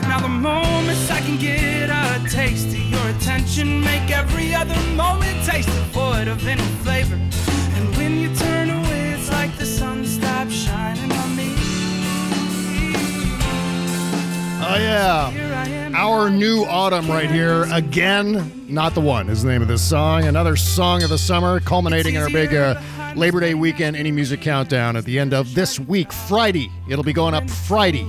[0.08, 5.44] Now the moments I can get a taste of your attention make every other moment
[5.44, 7.20] taste devoid of any flavor.
[7.76, 8.63] And when you turn
[14.66, 15.92] Oh yeah.
[15.94, 18.66] Our new autumn right here again.
[18.68, 20.24] Not the one is the name of this song.
[20.24, 22.82] Another song of the summer, culminating in our big uh,
[23.16, 26.72] Labor Day weekend any music countdown at the end of this week, Friday.
[26.90, 28.06] It'll be going up Friday.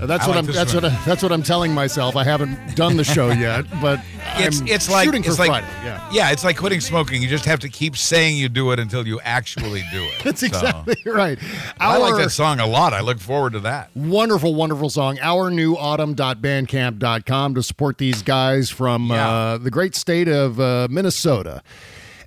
[0.00, 0.52] Uh, That's I what like I'm.
[0.52, 0.82] That's one.
[0.84, 0.92] what.
[0.92, 2.16] I, that's what I'm telling myself.
[2.16, 3.98] I haven't done the show yet, but
[4.36, 5.66] It's I'm it's like shooting for like Friday.
[5.84, 7.22] Yeah, yeah, it's like quitting smoking.
[7.22, 10.12] You just have to keep saying you do it until you actually do it.
[10.24, 11.38] that's So, exactly right.
[11.80, 12.92] I like that song a lot.
[12.92, 13.88] I look forward to that.
[13.96, 15.16] Wonderful, wonderful song.
[15.16, 21.62] OurNewAutumn.bandcamp.com to support these guys from uh, the great state of uh, Minnesota.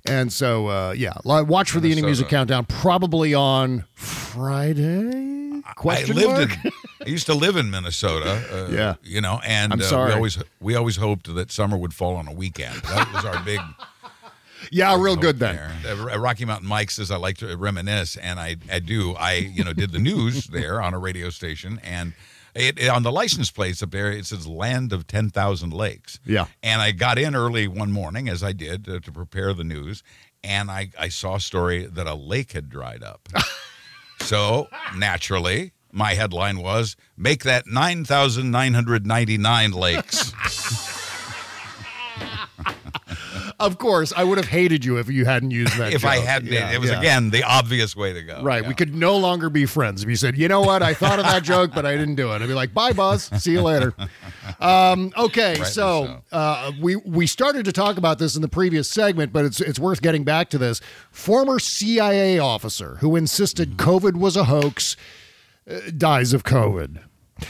[0.06, 5.39] And so, uh, yeah, watch for the Indie Music Countdown probably on Friday.
[5.76, 6.64] Question I lived mark?
[6.64, 6.72] in.
[7.06, 8.42] I used to live in Minnesota.
[8.52, 8.94] Uh, Yeah.
[9.02, 10.10] you know, and I'm uh, sorry.
[10.10, 12.76] we always we always hoped that summer would fall on a weekend.
[12.82, 13.60] That was our big.
[14.70, 15.56] Yeah, real good then.
[15.82, 15.92] there.
[16.12, 19.14] Uh, Rocky Mountain Mike says I like to reminisce, and I, I do.
[19.14, 22.12] I you know did the news there on a radio station, and
[22.54, 26.20] it, it- on the license plates up there it says "Land of Ten Thousand Lakes."
[26.26, 26.44] Yeah.
[26.62, 30.02] And I got in early one morning, as I did uh, to prepare the news,
[30.44, 33.28] and I, I saw a story that a lake had dried up.
[34.20, 40.32] So naturally, my headline was "Make that nine thousand nine hundred ninety nine lakes."
[43.60, 45.92] Of course, I would have hated you if you hadn't used that.
[45.98, 46.98] if I hadn't, Yeah, it was yeah.
[46.98, 48.42] again the obvious way to go.
[48.42, 50.82] Right, we could no longer be friends if you said, "You know what?
[50.82, 53.30] I thought of that joke, but I didn't do it." I'd be like, "Bye, Buzz.
[53.42, 53.94] See you later."
[54.58, 58.90] Um, okay, Rightly so uh, we we started to talk about this in the previous
[58.90, 60.80] segment, but it's it's worth getting back to this.
[61.10, 64.96] Former CIA officer who insisted COVID was a hoax
[65.70, 67.00] uh, dies of COVID.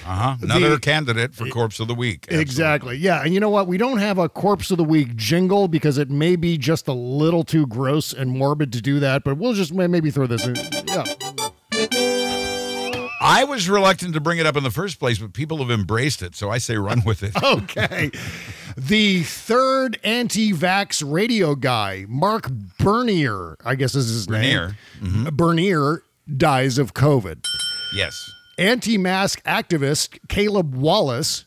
[0.06, 0.36] Uh huh.
[0.42, 2.26] Another The- candidate for Corpse of the Week.
[2.28, 2.96] Exactly.
[2.96, 3.22] Yeah.
[3.22, 3.66] And you know what?
[3.66, 6.92] We don't have a corpse of the week jingle because it may be just a
[6.92, 10.56] little too gross and morbid to do that, but we'll just maybe throw this in.
[10.86, 11.04] Yeah.
[13.22, 16.22] I was reluctant to bring it up in the first place, but people have embraced
[16.22, 17.32] it, so I say run with it.
[17.42, 18.10] Okay.
[18.78, 24.76] The third anti vax radio guy, Mark Bernier, I guess is his Bernier.
[25.02, 25.28] name.
[25.34, 26.02] Bernier
[26.34, 27.44] dies of COVID.
[27.94, 28.14] Yes.
[28.60, 31.46] Anti mask activist Caleb Wallace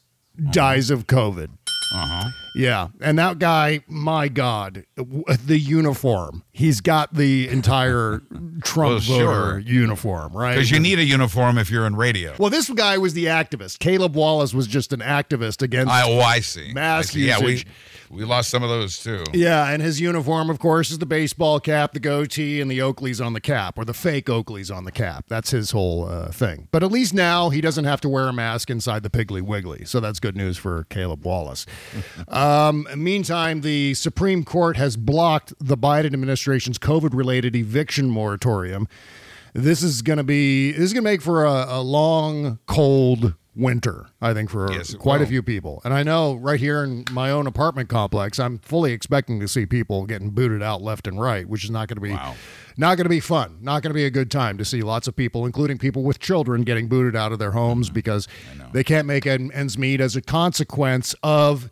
[0.52, 1.50] dies of COVID.
[1.94, 2.30] Uh huh.
[2.56, 6.44] Yeah, and that guy, my God, the uniform.
[6.52, 8.22] He's got the entire
[8.64, 9.60] Trump Well, voter sure.
[9.60, 10.54] uniform, right?
[10.54, 12.36] Because you need a uniform if you're in radio.
[12.38, 13.80] Well, this guy was the activist.
[13.80, 15.92] Caleb Wallace was just an activist against.
[15.92, 16.74] I, oh, I see.
[16.74, 17.28] Mask I see.
[17.28, 17.68] Yeah, we usage.
[18.14, 19.24] We lost some of those too.
[19.34, 23.24] yeah, and his uniform, of course, is the baseball cap, the goatee, and the Oakleys
[23.24, 25.26] on the cap, or the fake Oakleys on the cap.
[25.28, 26.68] That's his whole uh, thing.
[26.72, 29.86] But at least now he doesn't have to wear a mask inside the Piggly Wiggly.
[29.86, 31.66] So that's good news for Caleb Wallace.
[32.28, 38.88] um, meantime, the Supreme Court has blocked the Biden administration's COVID related eviction moratorium.
[39.54, 43.36] This is going to be, this is going to make for a, a long, cold
[43.56, 45.82] winter, I think, for Yes, it quite a few people.
[45.86, 49.66] And I know right here in my own apartment complex, I'm fully expecting to see
[49.66, 52.36] people getting booted out left and right, which is not going to be Wow.
[52.78, 53.58] not going to be fun.
[53.62, 56.20] Not going to be a good time to see lots of people, including people with
[56.20, 58.28] children, getting booted out of their homes because
[58.74, 61.70] they can't make ends meet as a consequence of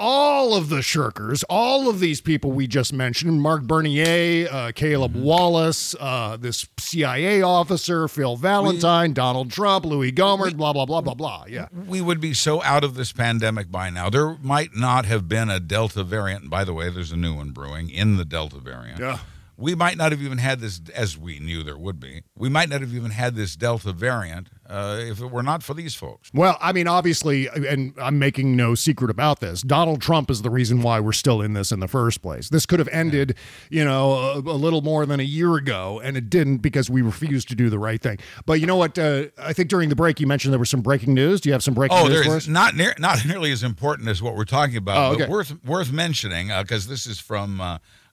[0.00, 5.10] all of the shirkers, all of these people we just mentioned Mark Bernier, uh, Caleb
[5.10, 5.22] Mm-hmm.
[5.24, 11.14] Wallace, uh, this CIA officer, Phil Valentine, Donald Trump, Louie Gohmert, blah, blah, blah, blah,
[11.14, 11.44] blah.
[11.48, 11.66] Yeah.
[11.86, 14.08] We would be so out of this pandemic by now.
[14.08, 16.42] There might not have been a Delta variant.
[16.42, 19.00] And by the way, there's a new one brewing in the Delta variant.
[19.00, 19.18] Yeah.
[19.60, 22.22] We might not have even had this, as we knew there would be.
[22.34, 25.74] We might not have even had this Delta variant uh, if it were not for
[25.74, 26.30] these folks.
[26.32, 29.60] Well, I mean, obviously, and I'm making no secret about this.
[29.60, 32.48] Donald Trump is the reason why we're still in this in the first place.
[32.48, 33.36] This could have ended,
[33.68, 37.02] you know, a, a little more than a year ago, and it didn't because we
[37.02, 38.18] refused to do the right thing.
[38.46, 38.98] But you know what?
[38.98, 41.40] Uh, I think during the break you mentioned there was some breaking news.
[41.42, 42.48] Do you have some breaking Oh, news there for us?
[42.48, 45.92] not near, not nearly as important as what we're talking about, Oh, but worth worth
[45.92, 47.60] mentioning because this is from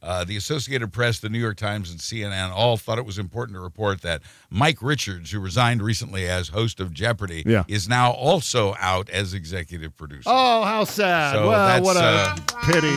[0.08, 2.50] uh, the Associated Press, the New York Times, and CNN.
[2.52, 6.80] All thought it was important to report that Mike Richards, who resigned recently as host
[6.80, 7.66] of Jeopardy, Yeah.
[7.68, 10.24] is now also out as executive producer.
[10.28, 11.34] Oh, how sad!
[11.36, 12.96] So well, what a uh, pity.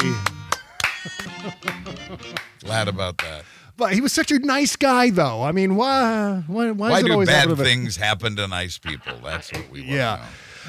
[2.61, 3.43] Glad about that.
[3.77, 5.43] But he was such a nice guy, though.
[5.43, 6.45] I mean, why?
[6.47, 8.77] Why, why, Why is it do always bad happen to the- things happen to nice
[8.79, 9.15] people?
[9.25, 10.17] That's what we want Yeah.
[10.17, 10.29] to know.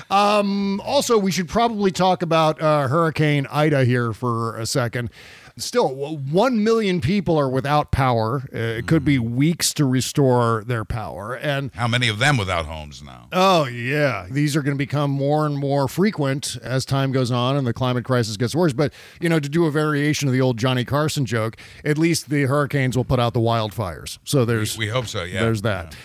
[0.09, 5.09] Um, also, we should probably talk about uh, Hurricane Ida here for a second.
[5.57, 8.43] Still, one million people are without power.
[8.53, 11.35] Uh, it could be weeks to restore their power.
[11.35, 13.27] And How many of them without homes now?
[13.31, 17.55] oh, yeah, these are going to become more and more frequent as time goes on
[17.57, 18.73] and the climate crisis gets worse.
[18.73, 22.29] But, you know, to do a variation of the old Johnny Carson joke, at least
[22.29, 24.19] the hurricanes will put out the wildfires.
[24.23, 25.23] So there's, We hope so.
[25.23, 25.41] Yeah.
[25.41, 25.95] there's that.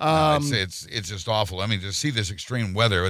[0.00, 1.60] No, Um, it's, it's it's just awful.
[1.62, 3.08] I mean, to see this extreme weather.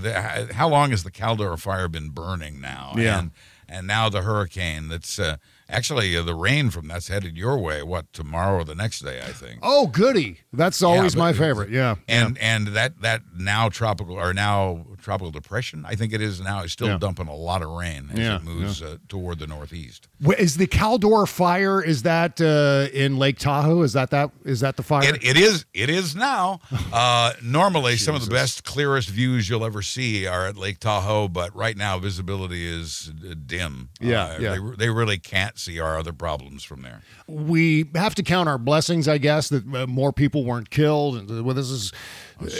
[0.52, 2.92] How long has the Caldor fire been burning now?
[2.96, 3.18] Yeah.
[3.18, 3.30] And,
[3.68, 4.86] and now the hurricane.
[4.86, 5.36] That's uh,
[5.68, 7.82] actually uh, the rain from that's headed your way.
[7.82, 9.20] What tomorrow or the next day?
[9.20, 9.60] I think.
[9.62, 10.40] Oh, goody.
[10.52, 11.70] That's always but my favorite.
[11.70, 11.96] Yeah.
[12.08, 15.84] And and that that now tropical or now tropical depression.
[15.86, 16.62] I think it is now.
[16.64, 16.98] Is still Yeah.
[16.98, 20.08] dumping a lot of rain as Yeah, it moves uh, toward the northeast.
[20.36, 21.80] Is the Caldor fire?
[21.80, 23.82] Is that uh, in Lake Tahoe?
[23.82, 24.30] Is that that?
[24.44, 25.08] Is that the fire?
[25.14, 25.64] It, it is.
[25.72, 26.60] It is now.
[26.92, 31.28] Uh, normally, some of the best, clearest views you'll ever see are at Lake Tahoe,
[31.28, 33.90] but right now visibility is uh, dim.
[34.00, 34.50] Yeah, Uh, yeah.
[34.54, 37.02] They, they really can't can't see our other problems from there.
[37.28, 41.16] we have to count our blessings, I guess, that uh, more people weren't killed.
[41.18, 41.92] And, Well, this is,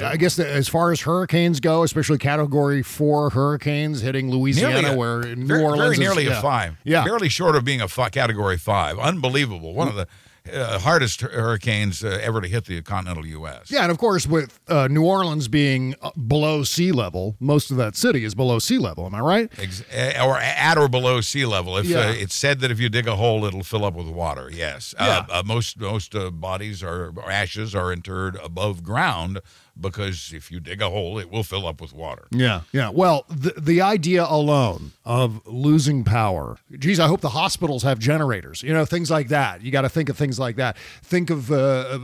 [0.03, 5.22] I guess, as far as hurricanes go, especially Category Four hurricanes hitting Louisiana, a- where
[5.34, 6.39] New very, Orleans very is- nearly yeah.
[6.39, 6.76] a five.
[6.84, 8.99] Yeah, barely short of being a category five.
[8.99, 9.72] Unbelievable.
[9.74, 10.07] One of the
[10.53, 13.68] uh, hardest hurricanes uh, ever to hit the continental U.S.
[13.70, 17.78] Yeah, and of course, with uh, New Orleans being uh, below sea level, most of
[17.78, 19.07] that city is below sea level.
[19.07, 19.51] Am I right?
[19.59, 21.76] Ex- uh, or at or below sea level.
[21.78, 21.99] If Yeah.
[22.01, 24.49] uh, it's said that if you dig a hole, it'll fill up with water.
[24.53, 24.95] Yes.
[24.99, 29.41] Uh, uh, most most uh, bodies are or ashes are interred above ground
[29.81, 32.27] because if you dig a hole, it will fill up with water.
[32.31, 32.91] Yeah, yeah.
[32.91, 36.57] Well, the the idea alone of losing power.
[36.79, 38.62] Geez, I hope the hospitals have generators.
[38.62, 39.62] You know, things like that.
[39.62, 40.77] You got to think of things like that.
[41.03, 41.99] Think of uh, uh,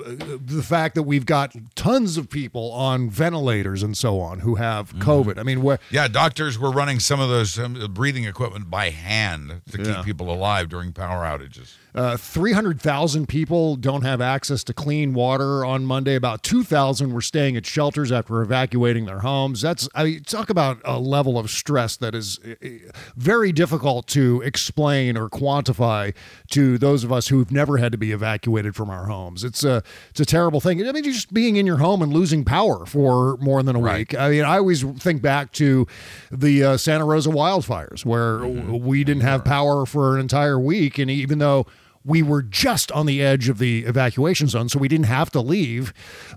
[0.45, 4.95] the fact that we've got tons of people on ventilators and so on who have
[4.97, 5.39] COVID.
[5.39, 9.63] I mean, where Yeah, doctors were running some of those um, breathing equipment by hand
[9.73, 9.97] to Yeah.
[9.97, 11.75] keep people alive during power outages.
[11.95, 16.15] Uh, 300,000 people don't have access to clean water on Monday.
[16.15, 19.61] About 2,000 were staying at shelters after evacuating their homes.
[19.61, 22.67] That's, I mean, talk about a level of stress that is uh,
[23.15, 26.15] very difficult to explain or quantify
[26.53, 29.45] to those of us who've never had to be evacuated from our homes.
[29.45, 30.87] It's a, it's a terrible thing.
[30.87, 34.15] I mean, just being in your home and losing power for more than a week.
[34.19, 35.87] I mean, I always think back to
[36.31, 40.99] the uh, Santa Rosa wildfires where we didn't have power for an entire week.
[40.99, 41.67] And even though
[42.05, 45.41] we were just on the edge of the evacuation zone, so we didn't have to
[45.41, 45.93] leave.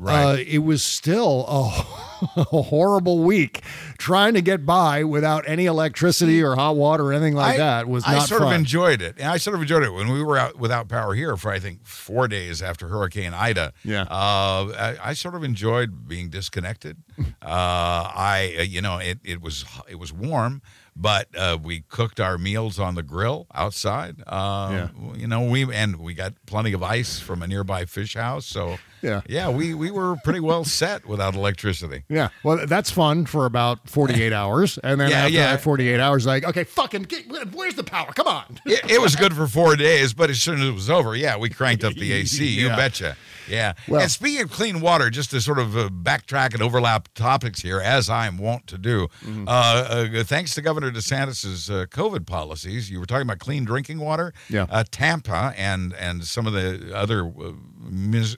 [0.05, 3.61] Uh, it was still a, a horrible week
[3.97, 7.87] trying to get by without any electricity or hot water or anything like I- that.
[7.87, 8.53] Was I sort fun.
[8.53, 9.15] of enjoyed it.
[9.17, 11.59] And I sort of enjoyed it when we were out without power here for I
[11.59, 13.73] think four days after Hurricane Ida.
[13.83, 14.03] Yeah.
[14.03, 16.97] uh, I, I sort of enjoyed being disconnected.
[17.19, 20.61] uh, I, uh, you know, it, it was it was warm,
[20.95, 24.15] but uh, we cooked our meals on the grill outside.
[24.25, 24.69] Uh,
[25.15, 28.45] You know, we and we got plenty of ice from a nearby fish house.
[28.45, 29.21] So Yeah.
[29.27, 32.03] yeah, we we were pretty well set without electricity.
[32.09, 34.77] Yeah, well, that's fun for about 48 hours.
[34.83, 35.51] And then Yeah, after yeah.
[35.51, 38.11] that 48 hours, like, okay, fucking, get, where's the power?
[38.13, 38.59] Come on.
[38.65, 41.37] it, it was good for four days, but as soon as it was over, yeah,
[41.37, 42.45] we cranked up the AC.
[42.55, 42.75] You Yeah.
[42.75, 43.17] betcha.
[43.47, 43.73] Yeah.
[43.87, 47.61] Well- and speaking of clean water, just to sort of uh, backtrack and overlap topics
[47.61, 49.47] here, as I'm wont to do, Mm-hmm.
[49.47, 53.99] uh, uh, thanks to Governor DeSantis's uh, COVID policies, you were talking about clean drinking
[53.99, 54.33] water.
[54.49, 54.65] Yeah.
[54.69, 57.51] Uh, Tampa and and some of the other uh,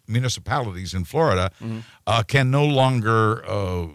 [0.08, 1.80] municipalities in Florida Mm-hmm.
[2.06, 3.44] uh, can no longer.
[3.46, 3.88] Uh,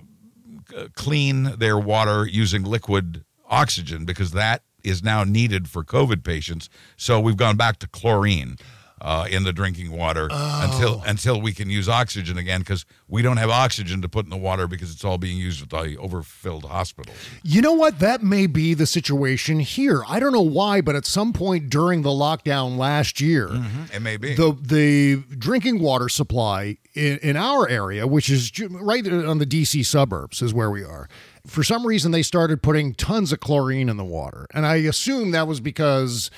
[0.94, 6.70] clean their water using liquid oxygen because that is now needed for COVID patients.
[6.96, 8.56] So we've gone back to chlorine
[9.02, 13.36] uh, in the drinking water until until we can use oxygen again because we don't
[13.36, 16.64] have oxygen to put in the water because it's all being used with the overfilled
[16.64, 17.16] hospitals.
[17.42, 17.98] You know what?
[17.98, 20.02] That may be the situation here.
[20.08, 23.48] I don't know why, but at some point during the lockdown last year,
[23.92, 24.34] It may be.
[24.34, 29.84] the the drinking water supply in, in our area, which is right on the DC
[29.84, 31.08] suburbs, is where we are.
[31.44, 35.32] For some reason, they started putting tons of chlorine in the water, and I assume
[35.32, 36.30] that was because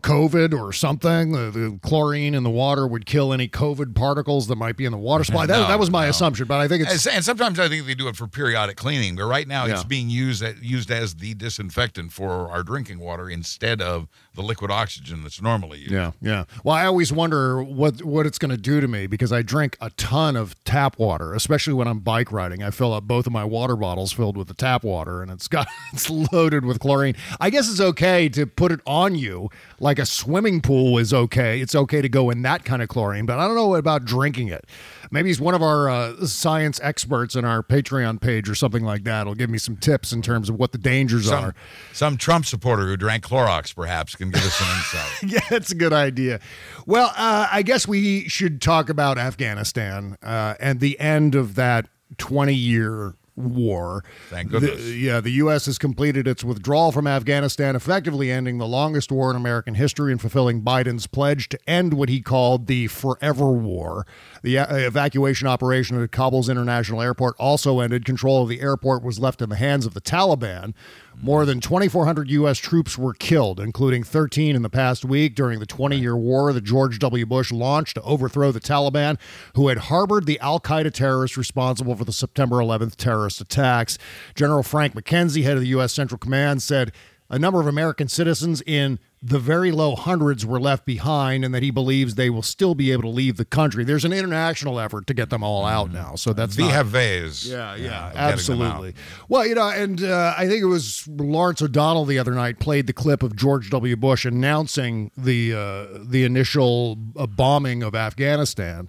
[0.00, 1.32] COVID or something.
[1.32, 4.92] The, the chlorine in the water would kill any COVID particles that might be in
[4.92, 5.46] the water supply.
[5.52, 6.10] That, No, that was my no.
[6.10, 9.16] assumption, but I think it's And, sometimes I think they do it for periodic cleaning,
[9.16, 13.82] but right now it's being used used as the disinfectant for our drinking water instead
[13.82, 15.90] of the liquid oxygen that's normally used.
[15.90, 16.44] Yeah, yeah.
[16.64, 19.76] Well, I always wonder what what it's going to do to me because I drink
[19.80, 22.62] a ton of tap water, especially when I'm bike riding.
[22.62, 25.48] I fill up both of my water bottles filled with the tap water, and it's
[25.48, 27.16] got it's loaded with chlorine.
[27.40, 29.50] I guess it's okay to put it on you,
[29.82, 31.60] like a swimming pool is okay.
[31.60, 34.48] It's okay to go in that kind of chlorine, but I don't know about drinking
[34.48, 34.64] it.
[35.10, 39.02] Maybe he's one of our uh, science experts in our Patreon page or something like
[39.04, 39.26] that.
[39.26, 41.54] Will give me some tips in terms of what the dangers Some, are.
[41.92, 45.22] some Trump supporter who drank Clorox perhaps can give us some insight.
[45.32, 46.38] yeah, that's a good idea.
[46.86, 51.88] Well, uh, I guess we should talk about Afghanistan uh, and the end of that
[52.18, 54.04] 20 year war.
[54.28, 54.94] Thank The- goodness.
[54.94, 55.66] yeah, the U.S.
[55.66, 60.20] has completed its withdrawal from Afghanistan, effectively ending the longest war in American history and
[60.20, 64.06] fulfilling Biden's pledge to end what he called the forever war.
[64.42, 68.04] The uh, evacuation operation at Kabul's international airport also ended.
[68.04, 70.74] Control of the airport was left in the hands of the Taliban.
[71.20, 72.58] More than 2,400 U.S.
[72.58, 76.64] troops were killed, including 13 in the past week during the 20 year war that
[76.64, 77.26] George W.
[77.26, 79.18] Bush launched to overthrow the Taliban,
[79.54, 82.96] who had harbored the Al Qaeda terrorists responsible for the September 11th
[83.32, 83.98] terrorist attacks.
[84.34, 85.92] General Frank McKenzie, head of the U.S.
[85.92, 86.92] Central Command, said
[87.30, 91.62] a number of American citizens in the very low hundreds were left behind and that
[91.62, 93.84] he believes they will still be able to leave the country.
[93.84, 96.16] There's an international effort to get them all out now.
[96.16, 97.46] So that's have Vase.
[97.46, 98.16] Yeah, yeah, of getting them out.
[98.16, 98.94] absolutely.
[99.28, 102.86] Well, you know, and uh, I think it was Lawrence O'Donnell the other night played
[102.86, 103.96] the clip of George W.
[103.96, 108.88] Bush announcing the uh, the initial uh, bombing of Afghanistan,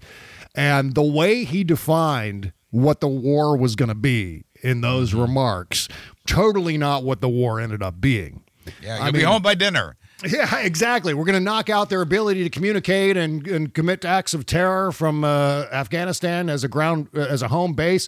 [0.55, 5.21] and the way he defined what the war was going to be in those Mm-hmm.
[5.21, 5.87] remarks,
[6.25, 8.41] totally not what the war ended up being.
[8.81, 9.95] Yeah, I you'll be mean- home by dinner.
[10.25, 11.13] Yeah, exactly.
[11.13, 14.93] We're going to knock out their ability to communicate and, and commit acts of terror
[14.93, 18.07] from uh, Afghanistan as a ground uh, as a home base.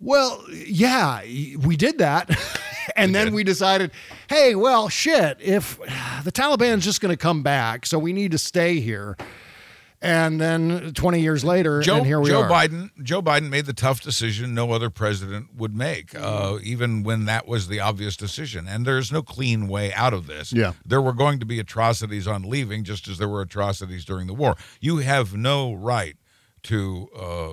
[0.00, 2.36] Well, yeah, we did that.
[2.96, 3.92] and then we decided,
[4.28, 5.78] hey, well, shit, if
[6.24, 9.16] the Taliban's just going to come back, so we need to stay here.
[10.02, 12.50] And then 20 years later, Joe, and here we Joe are.
[12.50, 12.90] Biden.
[13.02, 17.46] Joe Biden made the tough decision no other president would make, uh, even when that
[17.46, 18.68] was the obvious decision.
[18.68, 20.52] And there's no clean way out of this.
[20.52, 20.72] Yeah.
[20.84, 24.34] there were going to be atrocities on leaving, just as there were atrocities during the
[24.34, 24.56] war.
[24.80, 26.16] You have no right
[26.64, 27.52] to uh,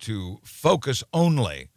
[0.00, 1.70] to focus only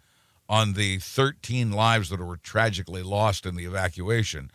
[0.47, 4.49] on the 13 lives that were tragically lost in the evacuation,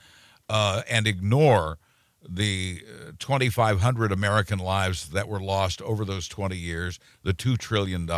[0.48, 1.78] uh, and ignore
[2.28, 8.08] the uh, 2,500 American lives that were lost over those 20 years, the $2 trillion,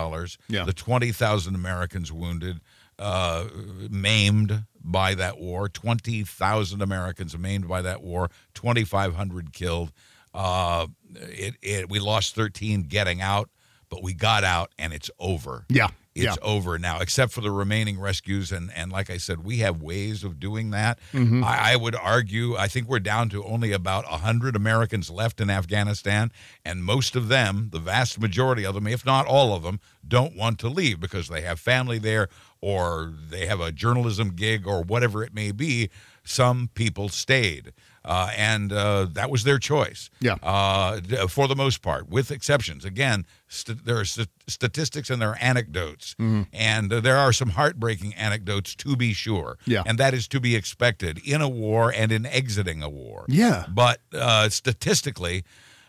[0.48, 0.64] Yeah.
[0.64, 2.60] the 20,000 Americans wounded,
[2.98, 3.44] uh,
[3.90, 9.92] maimed by that war, 20,000 Americans maimed by that war, 2,500 killed.
[10.32, 13.50] Uh, it, it, we lost 13 getting out,
[13.88, 15.64] but we got out and it's over.
[15.68, 15.88] Yeah.
[16.16, 16.34] It's yeah.
[16.40, 18.50] over now, except for the remaining rescues.
[18.50, 20.98] And, and like I said, we have ways of doing that.
[21.12, 21.44] Mhm.
[21.44, 25.50] I, I would argue, I think we're down to only about 100 Americans left in
[25.50, 26.32] Afghanistan.
[26.64, 30.34] And most of them, the vast majority of them, if not all of them, don't
[30.34, 32.28] want to leave because they have family there
[32.62, 35.90] or they have a journalism gig or whatever it may be.
[36.24, 37.72] Some people stayed.
[38.06, 40.10] Uh, and uh, that was their choice.
[40.20, 40.34] Yeah.
[40.42, 42.84] Uh, for the most part, with exceptions.
[42.84, 46.46] Again, st- there are st- statistics and there are anecdotes, Mhm.
[46.52, 49.58] and uh, there are some heartbreaking anecdotes to be sure.
[49.66, 49.82] Yeah.
[49.84, 53.24] And that is to be expected in a war and in exiting a war.
[53.28, 53.64] Yeah.
[53.68, 55.42] But uh, statistically,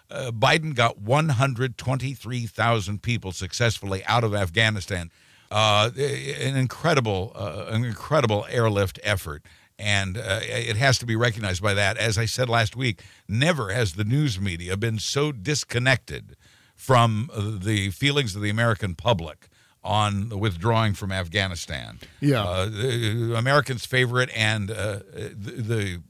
[0.10, 5.12] uh, Biden got 123,000 people successfully out of Afghanistan.
[5.50, 9.44] Uh, an incredible, uh, an incredible airlift effort.
[9.80, 11.98] And uh, it has to be recognized by that.
[11.98, 16.36] As I said last week, never has the news media been so disconnected
[16.76, 19.50] from uh, the feelings of the American public
[19.84, 22.00] on the withdrawing from Afghanistan.
[22.20, 22.44] Yeah.
[22.44, 26.02] Uh, the Americans favor it, and uh, the, the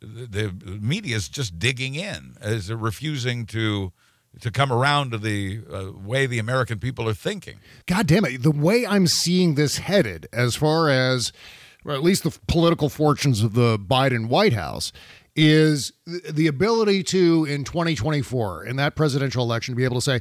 [0.00, 3.92] the media is just digging in, is refusing to
[4.40, 7.58] to come around to the uh, way the American people are thinking.
[7.86, 8.42] God damn it.
[8.42, 11.32] The way I'm seeing this headed, as far as
[11.86, 14.92] or at least the political fortunes of the Biden White House,
[15.34, 20.20] is the ability to, in 2024, in that presidential election, to be able to say,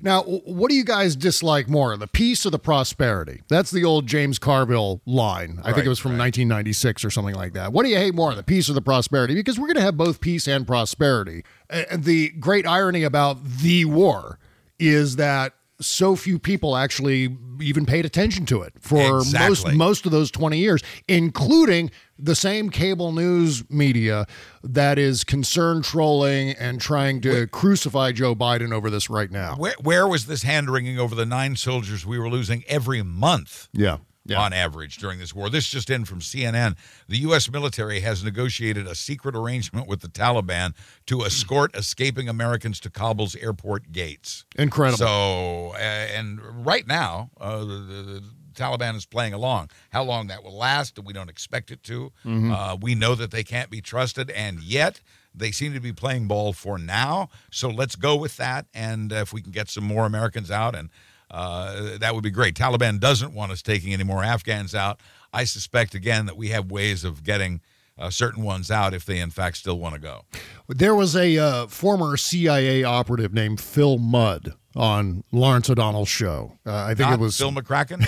[0.00, 3.42] now, what do you guys dislike more, the peace or the prosperity?
[3.48, 5.60] That's the old James Carville line.
[5.62, 7.72] I think it was from 1996 or something like that.
[7.72, 9.34] What do you hate more, the peace or the prosperity?
[9.34, 11.44] Because we're going to have both peace and prosperity.
[11.70, 14.38] And the great irony about the war
[14.78, 19.76] is that so few people actually even paid attention to it for most Exactly.
[19.76, 24.26] most of those 20 years including the same cable news media
[24.62, 29.56] that is concerned trolling and trying to crucify Joe Biden over this right now.
[29.56, 33.68] Where where was this hand wringing over the nine soldiers we were losing every month?
[33.72, 33.98] Yeah.
[34.26, 34.40] Yeah.
[34.40, 35.50] on average during this war.
[35.50, 36.76] This just in from CNN.
[37.08, 37.50] The U.S.
[37.50, 40.74] military has negotiated a secret arrangement with the Taliban
[41.06, 44.44] to escort escaping Americans to Kabul's airport gates.
[44.56, 44.96] Incredible.
[44.98, 48.22] So, uh, and right now, uh, the, the, the
[48.54, 49.68] Taliban is playing along.
[49.90, 52.12] How long that will last, we don't expect it to.
[52.24, 52.50] Mhm.
[52.50, 55.00] Uh, we know that they can't be trusted, and yet
[55.34, 57.28] they seem to be playing ball for now.
[57.50, 58.66] So let's go with that.
[58.72, 60.88] And if we can get some more Americans out, and
[61.30, 62.54] uh, that would be great.
[62.54, 65.00] Taliban doesn't want us taking any more Afghans out.
[65.32, 67.60] I suspect again that we have ways of getting
[67.98, 70.24] uh, certain ones out if they in fact still want to go.
[70.68, 76.58] There was a uh, former CIA operative named Phil Mudd on Lawrence O'Donnell's show.
[76.66, 78.06] Uh, I think Not it was Phil McCracken.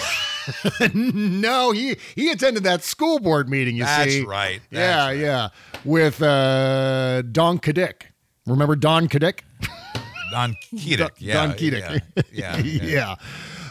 [0.95, 3.77] no, he he attended that school board meeting.
[3.77, 3.87] You see.
[3.87, 4.61] That's see, right.
[4.71, 5.49] yeah, yeah,
[5.85, 8.03] with uh, Don Kadick.
[8.47, 9.41] Remember Don Kadick?
[10.31, 11.09] Don Keating.
[11.18, 11.81] Yeah, Don Keating.
[11.81, 11.99] Yeah.
[12.33, 12.57] Yeah.
[12.83, 13.14] yeah.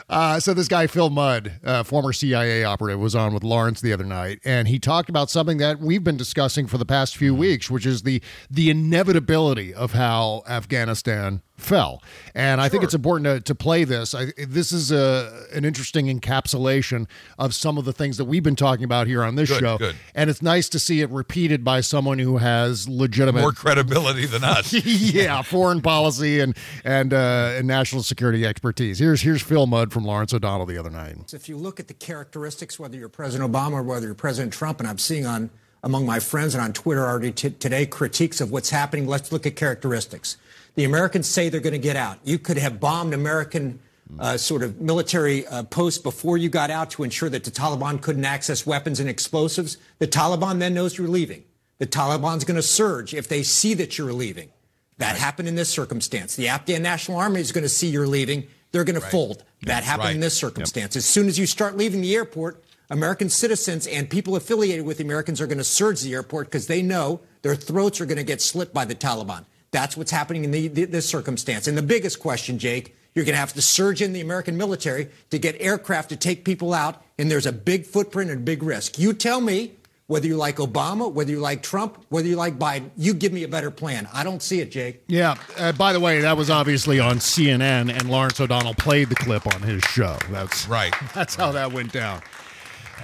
[0.08, 3.92] Uh, so this guy Phil Mudd, uh, former CIA operative, was on with Lawrence the
[3.92, 7.34] other night, and he talked about something that we've been discussing for the past few
[7.34, 12.04] weeks, which is the the inevitability of how Afghanistan fell.
[12.34, 14.14] And I think it's important to, to play this.
[14.14, 17.08] I, this is a, an interesting encapsulation
[17.40, 19.78] of some of the things that we've been talking about here on this Good, show.
[19.78, 19.96] good.
[20.14, 24.44] And it's nice to see it repeated by someone who has legitimate More credibility than
[24.44, 24.74] us.
[24.86, 29.00] yeah, foreign policy and and uh, and national security expertise.
[29.00, 31.34] Here's here's Phil Mudd from Lawrence O'Donnell the other night.
[31.34, 34.80] If you look at the characteristics, whether you're President Obama or whether you're President Trump,
[34.80, 35.50] and I'm seeing on
[35.84, 39.46] among my friends and on Twitter already t- today critiques of what's happening, let's look
[39.46, 40.36] at characteristics.
[40.76, 42.20] The Americans say they're going to get out.
[42.26, 43.80] You could have bombed American
[44.20, 48.02] uh, sort of military uh, posts before you got out to ensure that the Taliban
[48.02, 49.78] couldn't access weapons and explosives.
[50.00, 51.46] The Taliban then knows you're leaving.
[51.78, 54.50] The Taliban's going to surge if they see that you're leaving.
[54.98, 56.36] That happened in this circumstance.
[56.36, 58.48] The Afghan National Army is going to see you're leaving.
[58.76, 59.46] They're going to fold.
[59.62, 60.98] That happened in this circumstance.
[60.98, 65.06] As soon as you start leaving the airport, American citizens and people affiliated with the
[65.06, 68.24] Americans are going to surge the airport because they know their throats are going to
[68.26, 69.46] get slit by the Taliban.
[69.72, 71.70] That's what's happening in the, this circumstance.
[71.70, 75.08] And the biggest question, Jake, you're going to have to surge in the American military
[75.30, 78.62] to get aircraft to take people out, and there's a big footprint and a big
[78.62, 79.00] risk.
[79.00, 82.92] You tell me whether you like Obama, whether you like Trump, whether you like Biden,
[82.96, 84.08] you give me a better plan.
[84.14, 85.04] I don't see it, Jake.
[85.08, 85.36] Yeah.
[85.58, 89.48] Uh, by the way, that was obviously on CNN, and Lawrence O'Donnell played the clip
[89.54, 90.18] on his show.
[90.30, 90.94] That's right.
[91.16, 92.22] That's how that went down.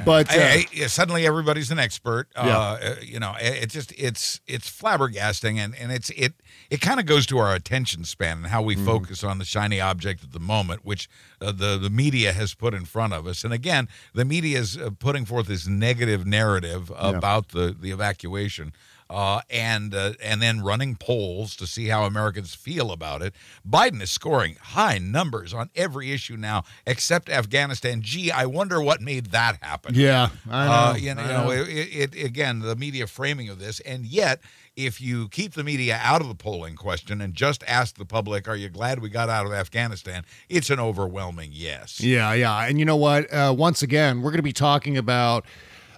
[0.06, 2.28] But uh, Hey, hey, suddenly everybody's an expert.
[2.36, 2.58] Yeah.
[2.58, 6.34] Uh, uh, you know, it, it just it's it's flabbergasting, and and it's it
[6.70, 8.86] it kind of goes to our attention span and how we Mm-hmm.
[8.86, 11.10] focus on the shiny object at the moment, which
[11.42, 13.44] uh, the the media has put in front of us.
[13.44, 18.74] And again, the media is uh, putting forth this negative narrative about the the evacuation.
[19.12, 23.34] Uh, and uh, and then running polls to see how Americans feel about it.
[23.70, 28.02] Biden is scoring high numbers on every issue now, except Afghanistan.
[28.02, 29.96] Gee, I wonder what made that happen.
[29.96, 31.52] Yeah, I know, Uh, you know, I know, know.
[31.52, 34.40] It, it again the media framing of this, and yet
[34.78, 38.48] if you keep the media out of the polling question and just ask the public,
[38.48, 42.00] "Are you glad we got out of Afghanistan?" It's an overwhelming yes.
[42.00, 42.66] Yeah, yeah.
[42.66, 43.32] And you know what?
[43.34, 45.46] Uh, once again, we're going to be talking about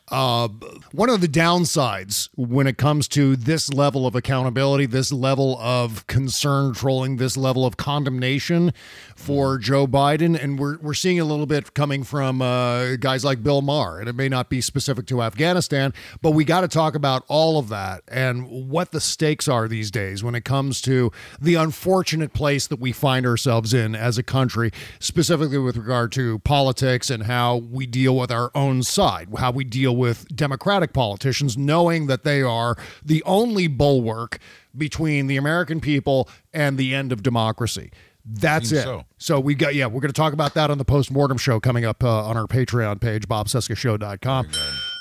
[0.10, 0.50] uh,
[0.92, 6.06] one of the downsides when it comes to this level of accountability, this level of
[6.08, 8.74] concern trolling, this level of condemnation
[9.16, 10.42] for Joe Biden.
[10.42, 14.00] And we're, we're seeing a little bit coming from uh, guys like Bill Maher.
[14.00, 17.58] And it may not be specific to Afghanistan, but we got to talk about all
[17.58, 22.34] of that and what the stakes are these days when it comes to the unfortunate
[22.34, 27.24] place that we find ourselves in as a country, specifically with regard to politics and
[27.24, 32.24] how we deal with our own side, how we deal with Democratic politicians, knowing that
[32.24, 34.40] they are the only bulwark
[34.76, 37.92] between the American people and the end of democracy.
[38.26, 38.84] That's it.
[38.84, 39.04] so.
[39.18, 41.86] So we got yeah, we're going to talk about that on the postmortem show coming
[41.86, 44.50] up uh, on our Patreon page, bobcescashow.com.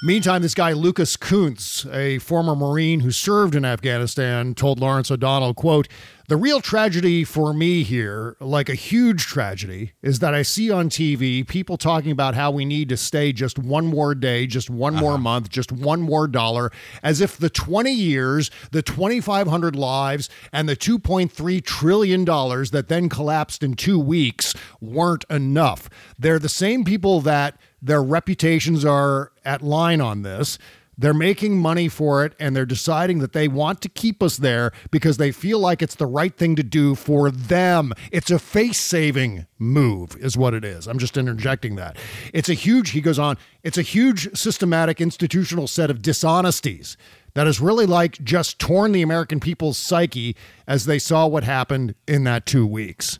[0.05, 5.55] Meantime, this guy Lucas Kunce, a former Marine who served in Afghanistan, told Lawrence O'Donnell,
[5.55, 5.87] quote,
[6.27, 10.89] "The real tragedy for me here, like a huge tragedy, is that I see on
[10.89, 14.97] TV people talking about how we need to stay just one more day, just one
[14.97, 15.23] more uh-huh.
[15.23, 16.73] month, just one more dollar,
[17.05, 23.09] as if the 20 years, the 2,500 lives, and the 2.3 trillion dollars that then
[23.09, 25.89] collapsed in two weeks weren't enough.
[26.19, 30.59] They're the same people that their reputations are at line on this.
[30.97, 34.73] They're making money for it and they're deciding that they want to keep us there
[34.91, 37.93] because they feel like it's the right thing to do for them.
[38.13, 40.87] It's a face saving move, is what it is.
[40.87, 41.97] I'm just interjecting that.
[42.33, 46.97] It's a huge, he goes on, it's a huge systematic institutional set of dishonesties
[47.35, 50.37] that has really like just torn the American people's psyche
[50.69, 53.19] as they saw what happened in that two weeks.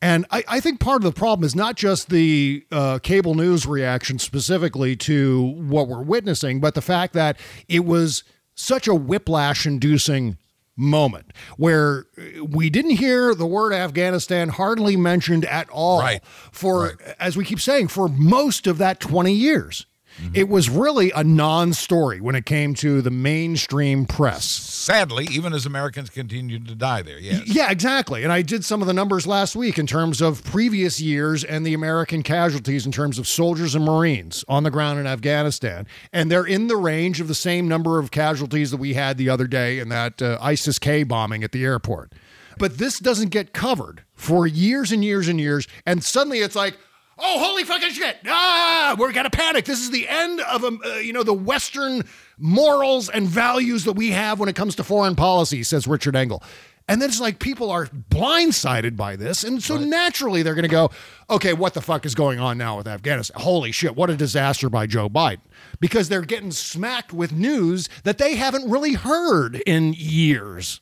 [0.00, 3.66] And I, I think part of the problem is not just the uh, cable news
[3.66, 7.36] reaction specifically to what we're witnessing, but the fact that
[7.68, 8.22] it was
[8.54, 10.36] such a whiplash inducing
[10.76, 12.06] moment where
[12.48, 16.22] we didn't hear the word Afghanistan hardly mentioned at all Right.
[16.52, 19.86] for, as we keep saying, for most of that 20 years.
[20.34, 24.44] It was really a non story when it came to the mainstream press.
[24.44, 27.46] Sadly, even as Americans continued to die there, yes.
[27.46, 28.24] Yeah, exactly.
[28.24, 31.66] And I did some of the numbers last week in terms of previous years and
[31.66, 35.86] the American casualties in terms of soldiers and Marines on the ground in Afghanistan.
[36.12, 39.28] And they're in the range of the same number of casualties that we had the
[39.28, 42.12] other day in that uh, ISIS K bombing at the airport.
[42.58, 45.68] But this doesn't get covered for years and years and years.
[45.86, 46.76] And suddenly it's like,
[47.18, 48.18] Oh, holy fucking shit!
[48.26, 49.64] Ah, we're gonna panic.
[49.64, 52.04] This is the end of um, uh, you know the Western
[52.38, 56.42] morals and values that we have when it comes to foreign policy," says Richard Engel.
[56.90, 59.44] And then it's like people are blindsided by this.
[59.44, 60.90] And so naturally they're going to go,
[61.28, 63.38] okay, what the fuck is going on now with Afghanistan?
[63.42, 65.42] Holy shit, what a disaster by Joe Biden.
[65.80, 70.80] Because they're getting smacked with news that they haven't really heard in years.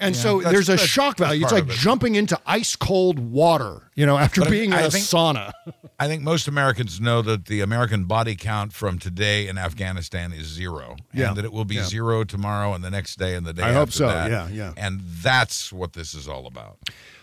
[0.00, 1.44] And Yeah, so there's a shock value.
[1.44, 1.70] It's like it.
[1.70, 5.04] jumping into ice cold water, you know, after But I- being in I a think-
[5.04, 5.52] sauna.
[6.00, 10.46] I think most Americans know that the American body count from today in Afghanistan is
[10.48, 11.28] zero, Yeah.
[11.28, 11.84] and that it will be Yeah.
[11.84, 13.62] zero tomorrow and the next day and the day.
[13.62, 14.08] I hope so.
[14.08, 14.30] that.
[14.30, 14.72] Yeah, yeah.
[14.76, 16.78] And that's what this is all about.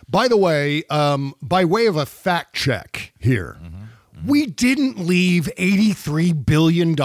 [0.10, 3.58] By the way, um, by way of a fact check here,
[4.26, 6.96] we didn't leave $83 billion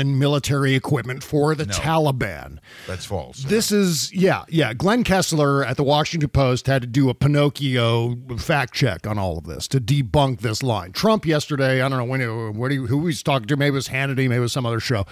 [0.00, 1.72] in military equipment for the No.
[1.72, 2.58] Taliban.
[2.86, 3.42] That's false.
[3.44, 4.74] This is, yeah, yeah.
[4.74, 9.38] Glenn Kessler at the Washington Post had to do a Pinocchio fact check on all
[9.38, 10.92] of this to debunk this line.
[10.92, 13.88] Trump yesterday, I don't know when, what he, who he's talking to, maybe it was
[13.88, 15.04] Hannity, maybe it was some other show.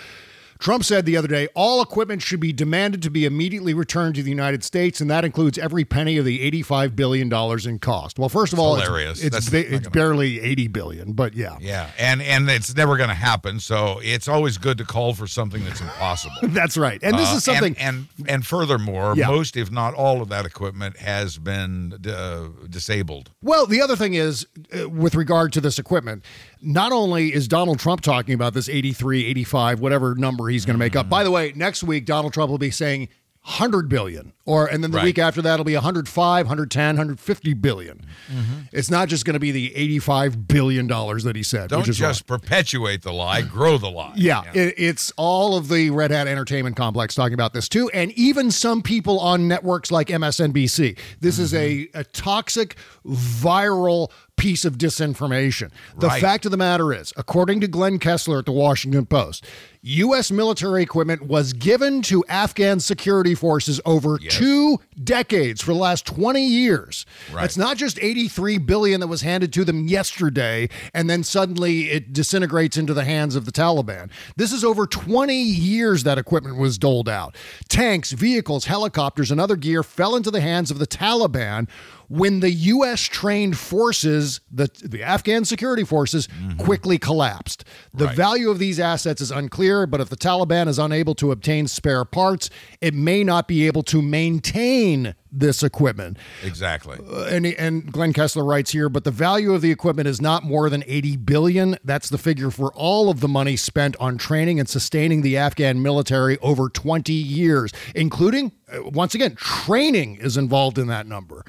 [0.63, 4.23] Trump said the other day, all equipment should be demanded to be immediately returned to
[4.23, 7.33] the United States, and that includes every penny of the $85 billion
[7.69, 8.17] in cost.
[8.17, 9.25] Well, first of all, it's- hilarious.
[9.25, 11.57] it's, That's ba- it's barely 80 billion, but yeah.
[11.61, 13.59] Yeah, and and it's never going to happen.
[13.59, 16.37] So it's always good to call for something that's impossible.
[16.43, 17.01] That's right.
[17.03, 17.77] And this Uh, is something.
[17.79, 19.27] And and, and furthermore, Yeah.
[19.27, 23.31] most, if not all, of that equipment has been uh, disabled.
[23.43, 26.25] Well, the other thing is, uh, with regard to this equipment,
[26.61, 30.79] not only is Donald Trump talking about this 83, 85, whatever number he's going to
[30.79, 31.09] make up.
[31.09, 33.09] By the way, next week, Donald Trump will be saying
[33.45, 35.05] 100 billion, or and then the Right.
[35.07, 38.07] week after that, it'll be 105, 110, 150 billion.
[38.33, 38.53] Mm-hmm.
[38.71, 41.71] It's not just going to be the 85 billion dollars that he said.
[41.71, 44.13] Don't which is just perpetuate the lie, grow the lie.
[44.15, 48.13] Yeah, It, it's all of the Red Hat Entertainment Complex talking about this too, and
[48.13, 50.97] even some people on networks like MSNBC.
[51.19, 55.71] This is a, a toxic, viral piece of disinformation.
[55.99, 56.21] The Right.
[56.21, 59.45] fact of the matter is, according to Glenn Kessler at the Washington Post,
[59.85, 60.31] U.S.
[60.31, 66.45] military equipment was given to Afghan security forces over two decades for the last 20
[66.45, 67.05] years.
[67.33, 67.45] Right.
[67.45, 72.13] It's not just 83 billion that was handed to them yesterday and then suddenly it
[72.13, 74.09] disintegrates into the hands of the Taliban.
[74.37, 77.35] This is over 20 years that equipment was doled out.
[77.69, 81.69] Tanks, vehicles, helicopters and other gear fell into the hands of the Taliban
[82.13, 86.59] when the US trained forces, the the Afghan security forces mm-hmm.
[86.59, 87.65] quickly collapsed.
[87.95, 88.17] The Right.
[88.17, 92.05] value of these assets is unclear, but if the Taliban is unable to obtain spare
[92.05, 92.51] parts,
[92.83, 96.19] it may not be able to maintain this equipment.
[96.45, 96.99] Exactly.
[96.99, 100.45] Uh, and and Glenn Kessler writes here, but the value of the equipment is not
[100.45, 101.77] more than 80 billion.
[101.85, 105.83] That's the figure for all of the money spent on training and sustaining the Afghan
[105.83, 111.45] military over 20 years, including uh, once again, training is involved in that number.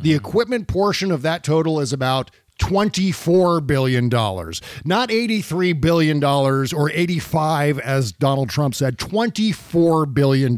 [0.00, 2.30] The equipment portion of that total is about
[2.60, 10.56] $24 billion, not $83 billion or 85 as Donald Trump said, $24 billion.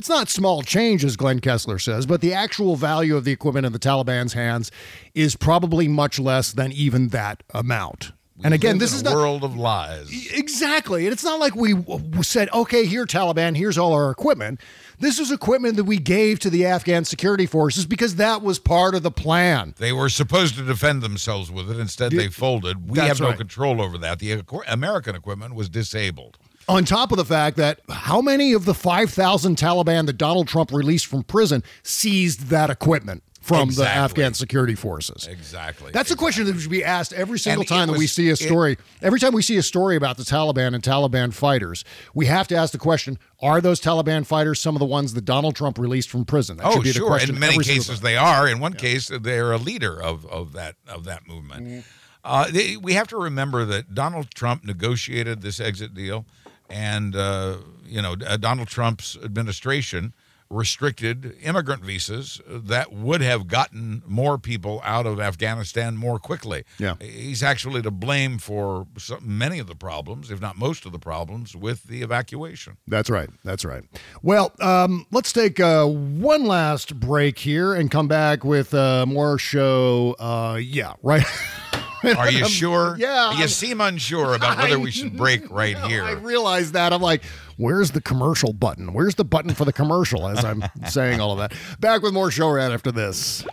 [0.00, 3.66] It's not small change, as Glenn Kessler says, but the actual value of the equipment
[3.66, 4.70] in the Taliban's hands
[5.14, 8.12] is probably much less than even that amount.
[8.42, 10.08] And again, this is a not world of lies.
[10.32, 11.74] exactly, and it's not like we
[12.22, 14.62] said, "Okay, here, Taliban, here's all our equipment."
[15.00, 18.94] This is equipment that we gave to the Afghan security forces because that was part
[18.94, 19.74] of the plan.
[19.76, 21.78] They were supposed to defend themselves with it.
[21.78, 22.88] Instead, they folded.
[22.88, 23.36] We That's have no right.
[23.36, 24.18] control over that.
[24.18, 26.38] The American equipment was disabled.
[26.70, 30.70] On top of the fact that how many of the 5,000 Taliban that Donald Trump
[30.70, 35.26] released from prison seized that equipment from the Afghan security forces?
[35.26, 35.90] Exactly.
[35.90, 38.28] That's a question that should be asked every single And time it that we see
[38.28, 38.78] a it- story.
[39.02, 42.54] every time we see a story about the Taliban and Taliban fighters, we have to
[42.54, 46.08] ask the question: Are those Taliban fighters some of the ones that Donald Trump released
[46.08, 46.58] from prison?
[46.58, 47.18] That oh, should be the sure.
[47.18, 48.46] In many cases, they are.
[48.46, 51.66] In one case, they're a leader of, of that of that movement.
[51.66, 51.80] Mm-hmm.
[52.22, 56.26] Uh, they, we have to remember that Donald Trump negotiated this exit deal,
[56.70, 60.12] and uh, you know uh, Donald Trump's administration
[60.50, 66.64] restricted immigrant visas that would have gotten more people out of Afghanistan more quickly.
[66.78, 66.96] Yeah.
[67.00, 68.86] He's actually to blame for
[69.22, 72.78] many of the problems, if not most of the problems, with the evacuation.
[72.88, 73.30] That's right.
[73.44, 73.84] That's right.
[74.22, 79.38] Well, um, let's take uh, one last break here and come back with uh, more
[79.38, 80.16] show.
[80.18, 81.24] Uh, yeah, right.
[82.16, 82.96] Are you sure?
[82.98, 86.04] Yeah, You I'm- seem unsure about whether we should break right here.
[86.04, 86.92] I realized that.
[86.92, 87.22] I'm like,
[87.56, 88.92] where's the commercial button?
[88.92, 91.52] Where's the button for the commercial as I'm saying all of that?
[91.80, 93.44] Back with more show right after this.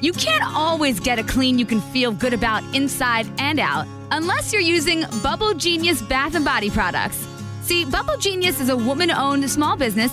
[0.00, 4.52] You can't always get a clean you can feel good about inside and out unless
[4.52, 7.26] you're using Bubble Genius Bath and Body products.
[7.62, 10.12] See, Bubble Genius is a woman owned small business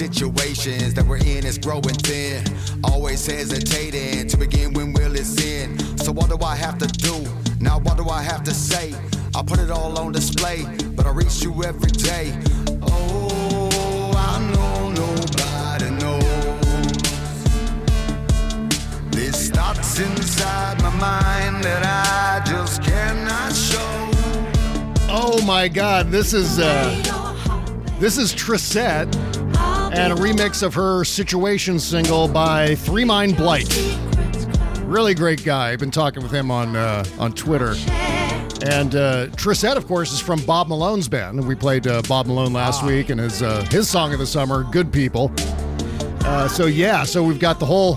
[0.00, 2.42] Situations that we're in is growing thin.
[2.84, 5.78] Always hesitating to begin when will it's in.
[5.98, 7.22] So what do I have to do?
[7.60, 8.94] Now what do I have to say?
[9.34, 10.64] I put it all on display,
[10.96, 12.32] but I reach you every day.
[12.80, 16.24] Oh, I know nobody knows.
[19.10, 24.08] There's thoughts inside my mind that I just cannot show.
[25.10, 26.88] Oh my God, this is uh,
[27.98, 29.29] this is Trysette
[29.92, 33.68] and a remix of her Situation single by 3Mind Blight.
[34.84, 35.70] Really great guy.
[35.70, 37.74] I've been talking with him on uh, on Twitter.
[38.62, 41.46] And uh, Trysette, of course, is from Bob Malone's band.
[41.46, 44.64] We played uh, Bob Malone last week and his uh, his song of the summer,
[44.64, 45.32] "Good People."
[46.24, 47.94] Uh, so yeah, so we've got the whole,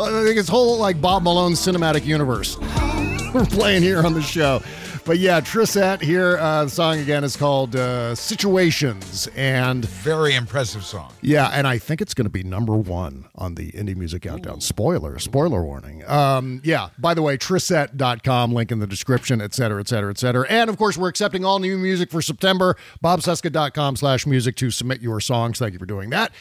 [0.00, 2.56] I think it's whole like Bob Malone cinematic universe.
[3.34, 4.62] We're playing here on the show.
[5.06, 6.36] But yeah, Trysette here.
[6.36, 9.28] Uh, the song again is called uh, Situations.
[9.36, 11.12] And very impressive song.
[11.20, 14.60] Yeah, and I think it's going to be number one on the Indie Music Countdown.
[14.60, 16.04] Spoiler, spoiler warning.
[16.08, 20.18] Um, yeah, by the way, Trysette.com, link in the description, et cetera, et cetera, et
[20.18, 20.44] cetera.
[20.48, 22.76] And of course, we're accepting all new music for September.
[23.04, 25.60] BobCesca.com slash music to submit your songs.
[25.60, 26.32] Thank you for doing that.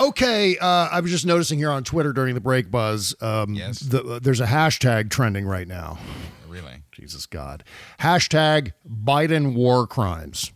[0.00, 3.14] Okay, uh, I was just noticing here on Twitter during the break buzz.
[3.20, 3.78] Um, yes.
[3.78, 6.00] The, there's a hashtag trending right now.
[6.94, 7.64] Jesus God.
[8.00, 10.52] Hashtag Biden war crimes.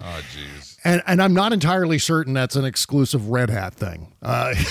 [0.00, 0.76] Oh, jeez.
[0.84, 4.12] And and I'm not entirely certain that's an exclusive Red Hat thing.
[4.22, 4.54] Uh,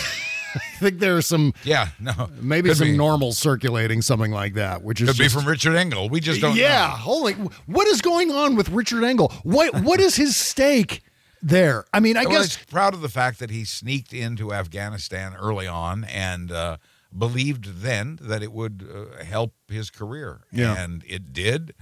[0.55, 2.29] I think there's some Yeah, no.
[2.39, 2.97] maybe Could some be.
[2.97, 6.09] normals circulating something like that, which is Could be from Richard Engel.
[6.09, 6.89] We just don't yeah.
[6.89, 6.95] know.
[6.95, 7.33] Holy,
[7.65, 9.33] what is going on with Richard Engel?
[9.43, 11.01] What what is his stake
[11.41, 11.85] there?
[11.93, 15.65] I mean, I Well, guess proud of the fact that he sneaked into Afghanistan early
[15.67, 16.77] on and uh,
[17.17, 20.41] believed then that it would uh, help his career.
[20.51, 20.77] Yeah.
[20.77, 21.73] And it did.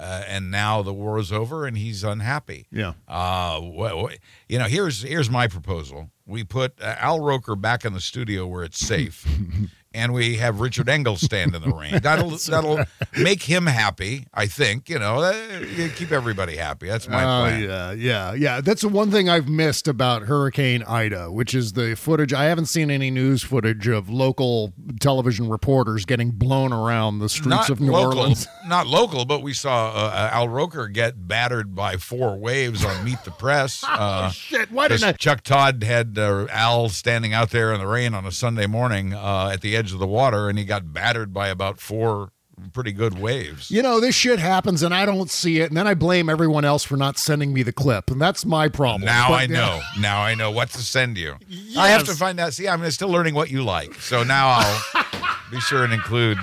[0.00, 2.66] Uh, and now the war is over and he's unhappy.
[2.70, 2.94] Yeah.
[3.06, 4.12] Uh, wh-
[4.48, 6.10] you know, here's here's my proposal.
[6.26, 9.24] We put uh, Al Roker back in the studio where it's safe,
[9.94, 11.98] and we have Richard Engel stand in the rain.
[12.02, 12.84] That'll that'll
[13.16, 14.26] make him happy.
[14.34, 14.88] I think.
[14.88, 15.60] You know, uh,
[15.94, 16.88] keep everybody happy.
[16.88, 17.62] That's my Oh, plan.
[17.62, 18.60] yeah, yeah, yeah.
[18.60, 22.32] That's the one thing I've missed about Hurricane Ida, which is the footage.
[22.32, 27.48] I haven't seen any news footage of local television reporters getting blown around the streets
[27.48, 28.46] not of New local, Orleans.
[28.66, 33.22] Not local, but we saw uh, Al Roker get battered by four waves on Meet
[33.24, 33.84] the Press.
[33.94, 34.70] Uh, Oh, shit!
[34.72, 38.24] Why didn't I- Chuck Todd had uh, Al standing out there in the rain on
[38.26, 41.48] a Sunday morning uh, at the edge of the water, and he got battered by
[41.48, 42.30] about four
[42.72, 43.68] pretty good waves.
[43.70, 46.64] You know, this shit happens and I don't see it, and then I blame everyone
[46.64, 49.02] else for not sending me the clip, and that's my problem.
[49.02, 49.48] Now But, I yeah.
[49.48, 49.80] know.
[49.98, 51.34] Now I know what to send you.
[51.76, 52.54] I have to find out.
[52.54, 55.04] See, I'm still learning what you like, so now I'll
[55.50, 56.38] be sure and include.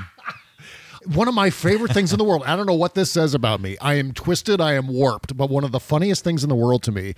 [1.16, 2.44] One of my favorite things in the world.
[2.46, 3.76] I don't know what this says about me.
[3.82, 6.84] I am twisted, I am warped, but one of the funniest things in the world
[6.84, 7.16] to me,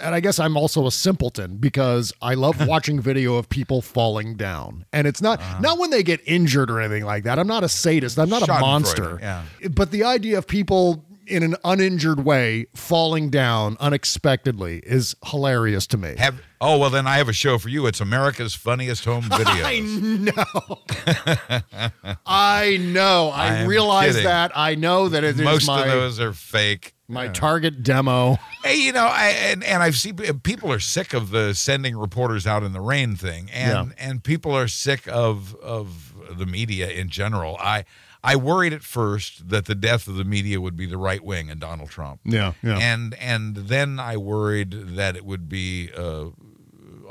[0.00, 4.34] and I guess I'm also a simpleton because I love watching video of people falling
[4.36, 4.84] down.
[4.92, 5.60] And it's not Uh-huh.
[5.60, 7.38] not when they get injured or anything like that.
[7.38, 8.18] I'm not a sadist.
[8.18, 9.18] I'm not a monster.
[9.20, 9.42] yeah.
[9.70, 15.96] But the idea of people in an uninjured way falling down unexpectedly is hilarious to
[15.96, 16.14] me.
[16.18, 17.86] Have oh well, then I have a show for you.
[17.86, 19.64] It's America's Funniest Home Videos.
[19.66, 19.80] I
[22.00, 22.12] know.
[22.26, 23.28] I know.
[23.28, 24.24] I, I realize kidding.
[24.24, 24.52] that.
[24.54, 26.94] I know that it is Most my of those are fake.
[27.08, 28.38] my target demo.
[28.62, 32.46] Hey, you know, I and, and I've seen people are sick of the sending reporters
[32.46, 37.08] out in the rain thing, and and people are sick of of the media in
[37.08, 37.56] general.
[37.60, 37.84] I
[38.24, 41.50] I worried at first that the death of the media would be the right wing
[41.50, 42.20] and Donald Trump.
[42.24, 42.78] Yeah, yeah.
[42.78, 46.26] And and then I worried that it would be uh,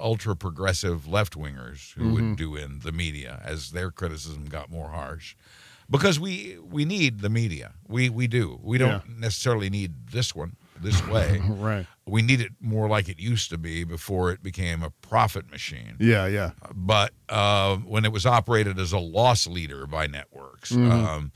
[0.01, 2.13] ultra progressive left wingers who Mhm.
[2.13, 5.35] would do in the media as their criticism got more harsh.
[5.89, 7.73] Because we we need the media.
[7.87, 8.59] We we do.
[8.63, 11.39] We don't necessarily need this one this way.
[11.47, 11.85] right.
[12.07, 15.97] We need it more like it used to be before it became a profit machine.
[15.99, 16.51] Yeah, yeah.
[16.73, 20.91] But uh, when it was operated as a loss leader by networks, Mhm.
[20.91, 21.31] um,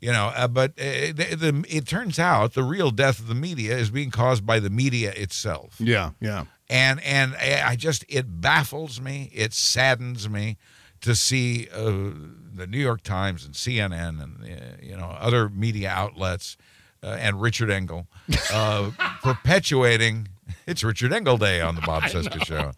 [0.00, 3.34] You know, uh, but uh, the, the, it turns out the real death of the
[3.34, 5.74] media is being caused by the media itself.
[5.80, 6.44] Yeah, yeah.
[6.70, 10.58] And and I just it baffles me, it saddens me
[11.00, 12.10] to see uh,
[12.52, 16.56] the New York Times and CNN and uh, you know other media outlets
[17.02, 18.06] uh, and Richard Engel
[18.52, 18.90] uh,
[19.22, 20.28] perpetuating.
[20.66, 22.72] It's Richard Engel Day on the Bob Cesca Show.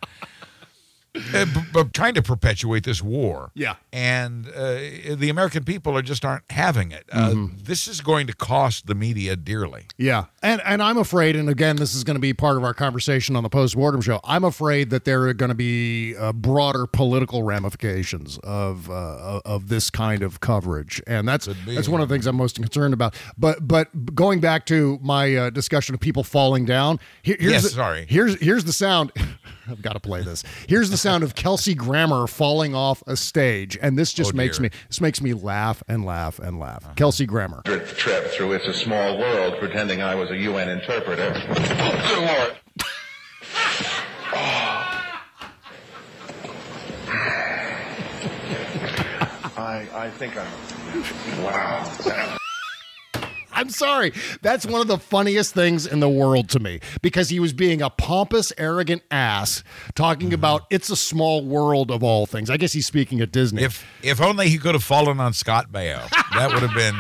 [1.35, 3.51] Uh, b- b- trying to perpetuate this war.
[3.55, 3.75] Yeah.
[3.93, 4.75] And uh,
[5.17, 7.05] the American people are just aren't having it.
[7.11, 7.57] Uh, Mm-hmm.
[7.65, 9.87] This is going to cost the media dearly.
[9.97, 10.25] Yeah.
[10.43, 13.37] And and I'm afraid, and again, this is going to be part of our conversation
[13.37, 14.21] on the postmortem show.
[14.25, 19.69] I'm afraid that there are going to be uh, broader political ramifications of uh, of
[19.69, 23.15] this kind of coverage, and that's that's one of the things I'm most concerned about.
[23.37, 27.63] But but going back to my uh, discussion of people falling down, here, here's Yes,
[27.65, 28.07] the, sorry.
[28.09, 29.13] Here's here's the sound.
[29.69, 30.43] I've got to play this.
[30.69, 34.59] Here's the sound of Kelsey Grammer falling off a stage, and this just Oh, makes
[34.59, 34.65] dear.
[34.65, 36.85] me this makes me laugh and laugh and laugh.
[36.85, 36.95] Uh-huh.
[36.97, 37.63] Kelsey Grammer.
[37.65, 41.33] trip through It's a Small World pretending I was a UN interpreter.
[41.35, 42.57] Oh, good lord.
[49.57, 51.43] I, I think I'm.
[51.45, 52.37] Wow.
[53.61, 54.13] I'm sorry.
[54.43, 57.83] That's one of the funniest things in the world to me because he was being
[57.83, 59.63] a pompous, arrogant ass
[59.95, 60.35] talking Mm-hmm.
[60.35, 62.51] about it's a small world of all things.
[62.51, 63.63] I guess he's speaking at Disney.
[63.63, 66.97] If if only he could have fallen on Scott Baio, that would have been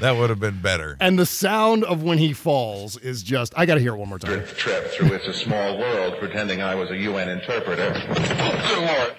[0.00, 0.96] that would have been better.
[1.00, 4.08] and the sound of when he falls is just, I got to hear it one
[4.08, 4.44] more time.
[4.46, 7.92] Trip through It's a Small World pretending I was a UN interpreter.
[7.94, 9.16] Oh, good lord.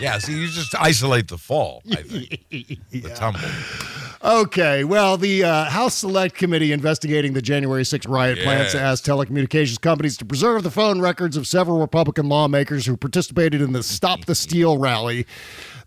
[0.00, 1.82] Yeah, see, you just isolate the fall.
[1.90, 2.40] I think
[2.90, 3.40] the tumble.
[4.24, 9.04] Okay, well, the uh, House Select Committee investigating the January 6th riot plans to ask
[9.04, 13.82] telecommunications companies to preserve the phone records of several Republican lawmakers who participated in the
[13.82, 15.26] Stop the Steal rally.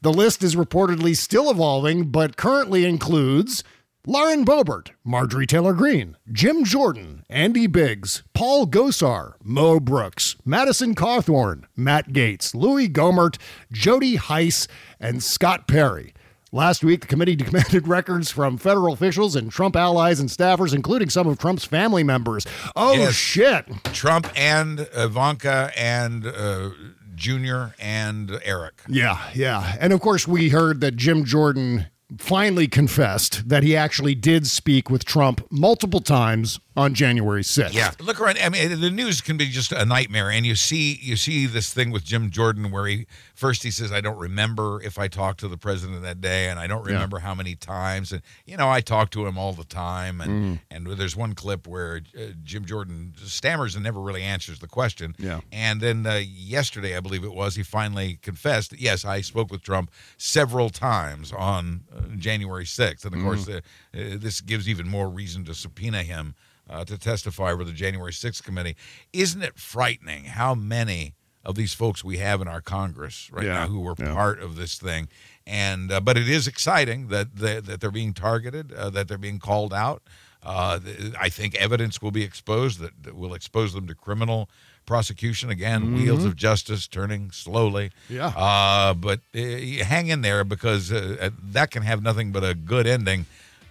[0.01, 3.63] The list is reportedly still evolving, but currently includes
[4.09, 11.65] Lauren Boebert, Marjorie Taylor Greene, Jim Jordan, Andy Biggs, Paul Gosar, Mo Brooks, Madison Cawthorn,
[11.75, 13.37] Matt Gaetz, Louie Gohmert,
[13.69, 14.65] Jody Hice,
[14.97, 16.13] and Scott Perry.
[16.53, 21.09] Last week, the committee demanded records from federal officials and Trump allies and staffers, including
[21.09, 22.45] some of Trump's family members.
[22.77, 23.13] Oh, Yes.
[23.13, 23.65] shit.
[23.91, 26.69] Trump and Ivanka and uh,
[27.13, 28.83] Junior and Eric.
[28.87, 29.75] Yeah, yeah.
[29.81, 31.87] And of course, we heard that Jim Jordan
[32.17, 37.73] finally confessed that he actually did speak with Trump multiple times on January 6th.
[37.73, 38.37] Yeah, look around.
[38.37, 41.73] I mean, the news can be just a nightmare, and you see you see this
[41.73, 45.39] thing with Jim Jordan where he first he says, "I don't remember if I talked
[45.39, 46.93] to the president that day, and I don't Yeah.
[46.93, 50.29] remember how many times." And you know, I talk to him all the time, and
[50.37, 50.59] Mm.
[50.69, 55.15] and there's one clip where uh, Jim Jordan stammers and never really answers the question.
[55.17, 55.41] Yeah.
[55.51, 59.51] And then uh, yesterday, I believe it was, he finally confessed, that, "Yes, I spoke
[59.51, 63.61] with Trump several times on uh, January 6th." And of course, uh,
[63.95, 66.35] uh, this gives even more reason to subpoena him
[66.69, 68.75] uh, to testify for the January 6th committee.
[69.13, 71.13] Isn't it frightening how many
[71.45, 74.13] of these folks we have in our Congress right Yeah, now who were yeah.
[74.13, 75.07] part of this thing?
[75.45, 79.17] And uh, but it is exciting that they, that they're being targeted, uh, that they're
[79.17, 80.03] being called out.
[80.43, 84.49] Uh, th- I think evidence will be exposed that, that will expose them to criminal
[84.85, 85.93] prosecution again.
[85.95, 87.91] Wheels of justice turning slowly.
[88.09, 88.27] Yeah.
[88.27, 89.39] Uh, but uh,
[89.83, 93.25] hang in there because uh, that can have nothing but a good ending,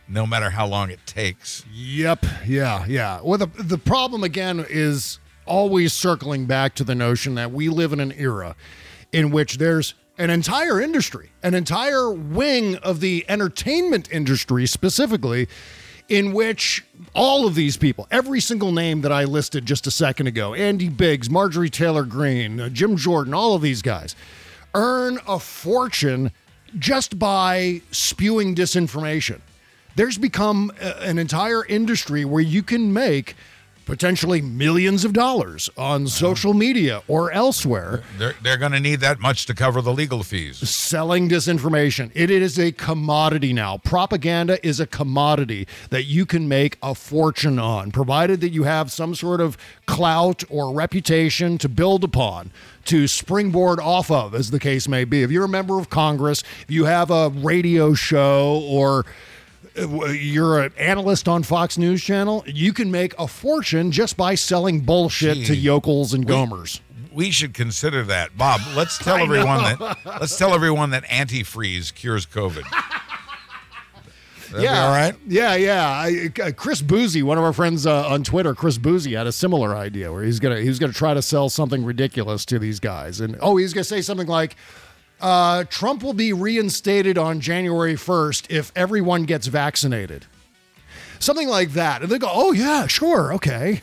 [0.08, 1.64] no matter how long it takes.
[1.72, 2.24] Yep.
[2.46, 2.86] Yeah.
[2.86, 3.20] Yeah.
[3.22, 7.92] Well, the the problem again is always circling back to the notion that we live
[7.92, 8.56] in an era
[9.12, 15.46] in which there's an entire industry, an entire wing of the entertainment industry specifically,
[16.08, 16.84] in which
[17.14, 20.88] all of these people, every single name that I listed just a second ago, Andy
[20.88, 24.16] Biggs, Marjorie Taylor Greene, uh, Jim Jordan, all of these guys,
[24.74, 26.32] earn a fortune
[26.78, 29.40] just by spewing disinformation
[29.96, 33.34] there's become a- an entire industry where you can make
[33.86, 39.20] potentially millions of dollars on social media or elsewhere They're, they're going to need that
[39.20, 40.56] much to cover the legal fees.
[40.68, 42.10] selling disinformation.
[42.12, 43.78] It is a commodity now.
[43.78, 48.90] Propaganda is a commodity that you can make a fortune on, provided that you have
[48.90, 52.50] some sort of clout or reputation to build upon,
[52.86, 55.22] to springboard off of, as the case may be.
[55.22, 59.02] If you're a member of Congress, if you have a radio show or uh,
[59.76, 64.80] you're an analyst on Fox News Channel, you can make a fortune just by selling
[64.80, 66.80] bullshit to yokels and gomers.
[67.12, 68.60] We should consider that, Bob.
[68.74, 69.98] Let's tell everyone that.
[70.04, 72.64] Let's tell everyone that antifreeze cures COVID.
[74.46, 75.14] That'd be yeah, all right.
[75.26, 75.88] Yeah, yeah.
[75.88, 79.32] I, uh, Chris Boozy, one of our friends uh, on Twitter, Chris Boozy, had a
[79.32, 83.20] similar idea where he's gonna he's gonna try to sell something ridiculous to these guys,
[83.20, 84.56] and oh, he's gonna say something like,
[85.20, 90.26] Uh, Trump will be reinstated on January 1st if everyone gets vaccinated.
[91.18, 92.02] Something like that.
[92.02, 93.80] And they go, oh, yeah, sure, okay.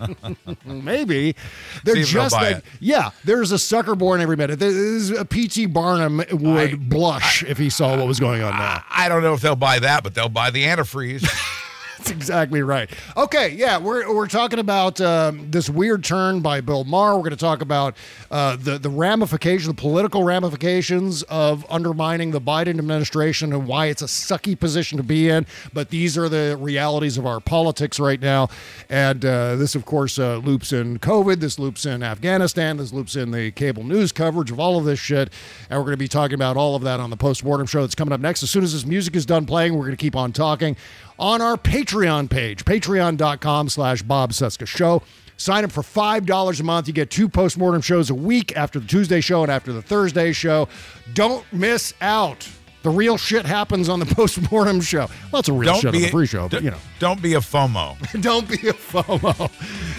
[0.64, 1.36] Maybe.
[1.84, 2.64] They're See just like, it.
[2.80, 4.58] yeah, there's a sucker born every minute.
[4.58, 5.66] There's a P.T.
[5.66, 8.82] Barnum would blush if he saw what was going on now.
[8.88, 11.28] I don't know if they'll buy that, but they'll buy the antifreeze.
[12.02, 12.90] That's exactly right.
[13.16, 17.14] Okay, yeah, we're, we're talking about um, this weird turn by Bill Maher.
[17.14, 17.96] We're going to talk about
[18.28, 24.02] uh, the the ramifications, the political ramifications of undermining the Biden administration and why it's
[24.02, 25.46] a sucky position to be in.
[25.72, 28.48] But these are the realities of our politics right now.
[28.88, 31.36] And uh, this, of course, uh, loops in COVID.
[31.36, 32.78] This loops in Afghanistan.
[32.78, 35.32] This loops in the cable news coverage of all of this shit.
[35.70, 37.94] And we're going to be talking about all of that on the postmortem show that's
[37.94, 38.42] coming up next.
[38.42, 40.76] As soon as this music is done playing, we're going to keep on talking
[41.18, 45.02] on our Patreon page, patreon.com slash Bob Cesca Show.
[45.36, 46.86] Sign up for $5 a month.
[46.86, 50.32] You get two postmortem shows a week after the Tuesday show and after the Thursday
[50.32, 50.68] show.
[51.14, 52.48] Don't miss out.
[52.82, 55.08] The real shit happens on the postmortem show.
[55.32, 56.78] Lots of real Don't shit on the free show, but you know.
[57.00, 57.96] Don't be a FOMO.
[58.22, 59.50] Don't be a FOMO.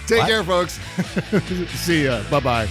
[0.07, 0.27] Take What?
[0.29, 0.79] care, folks.
[1.79, 2.21] See ya.
[2.29, 2.67] Bye bye.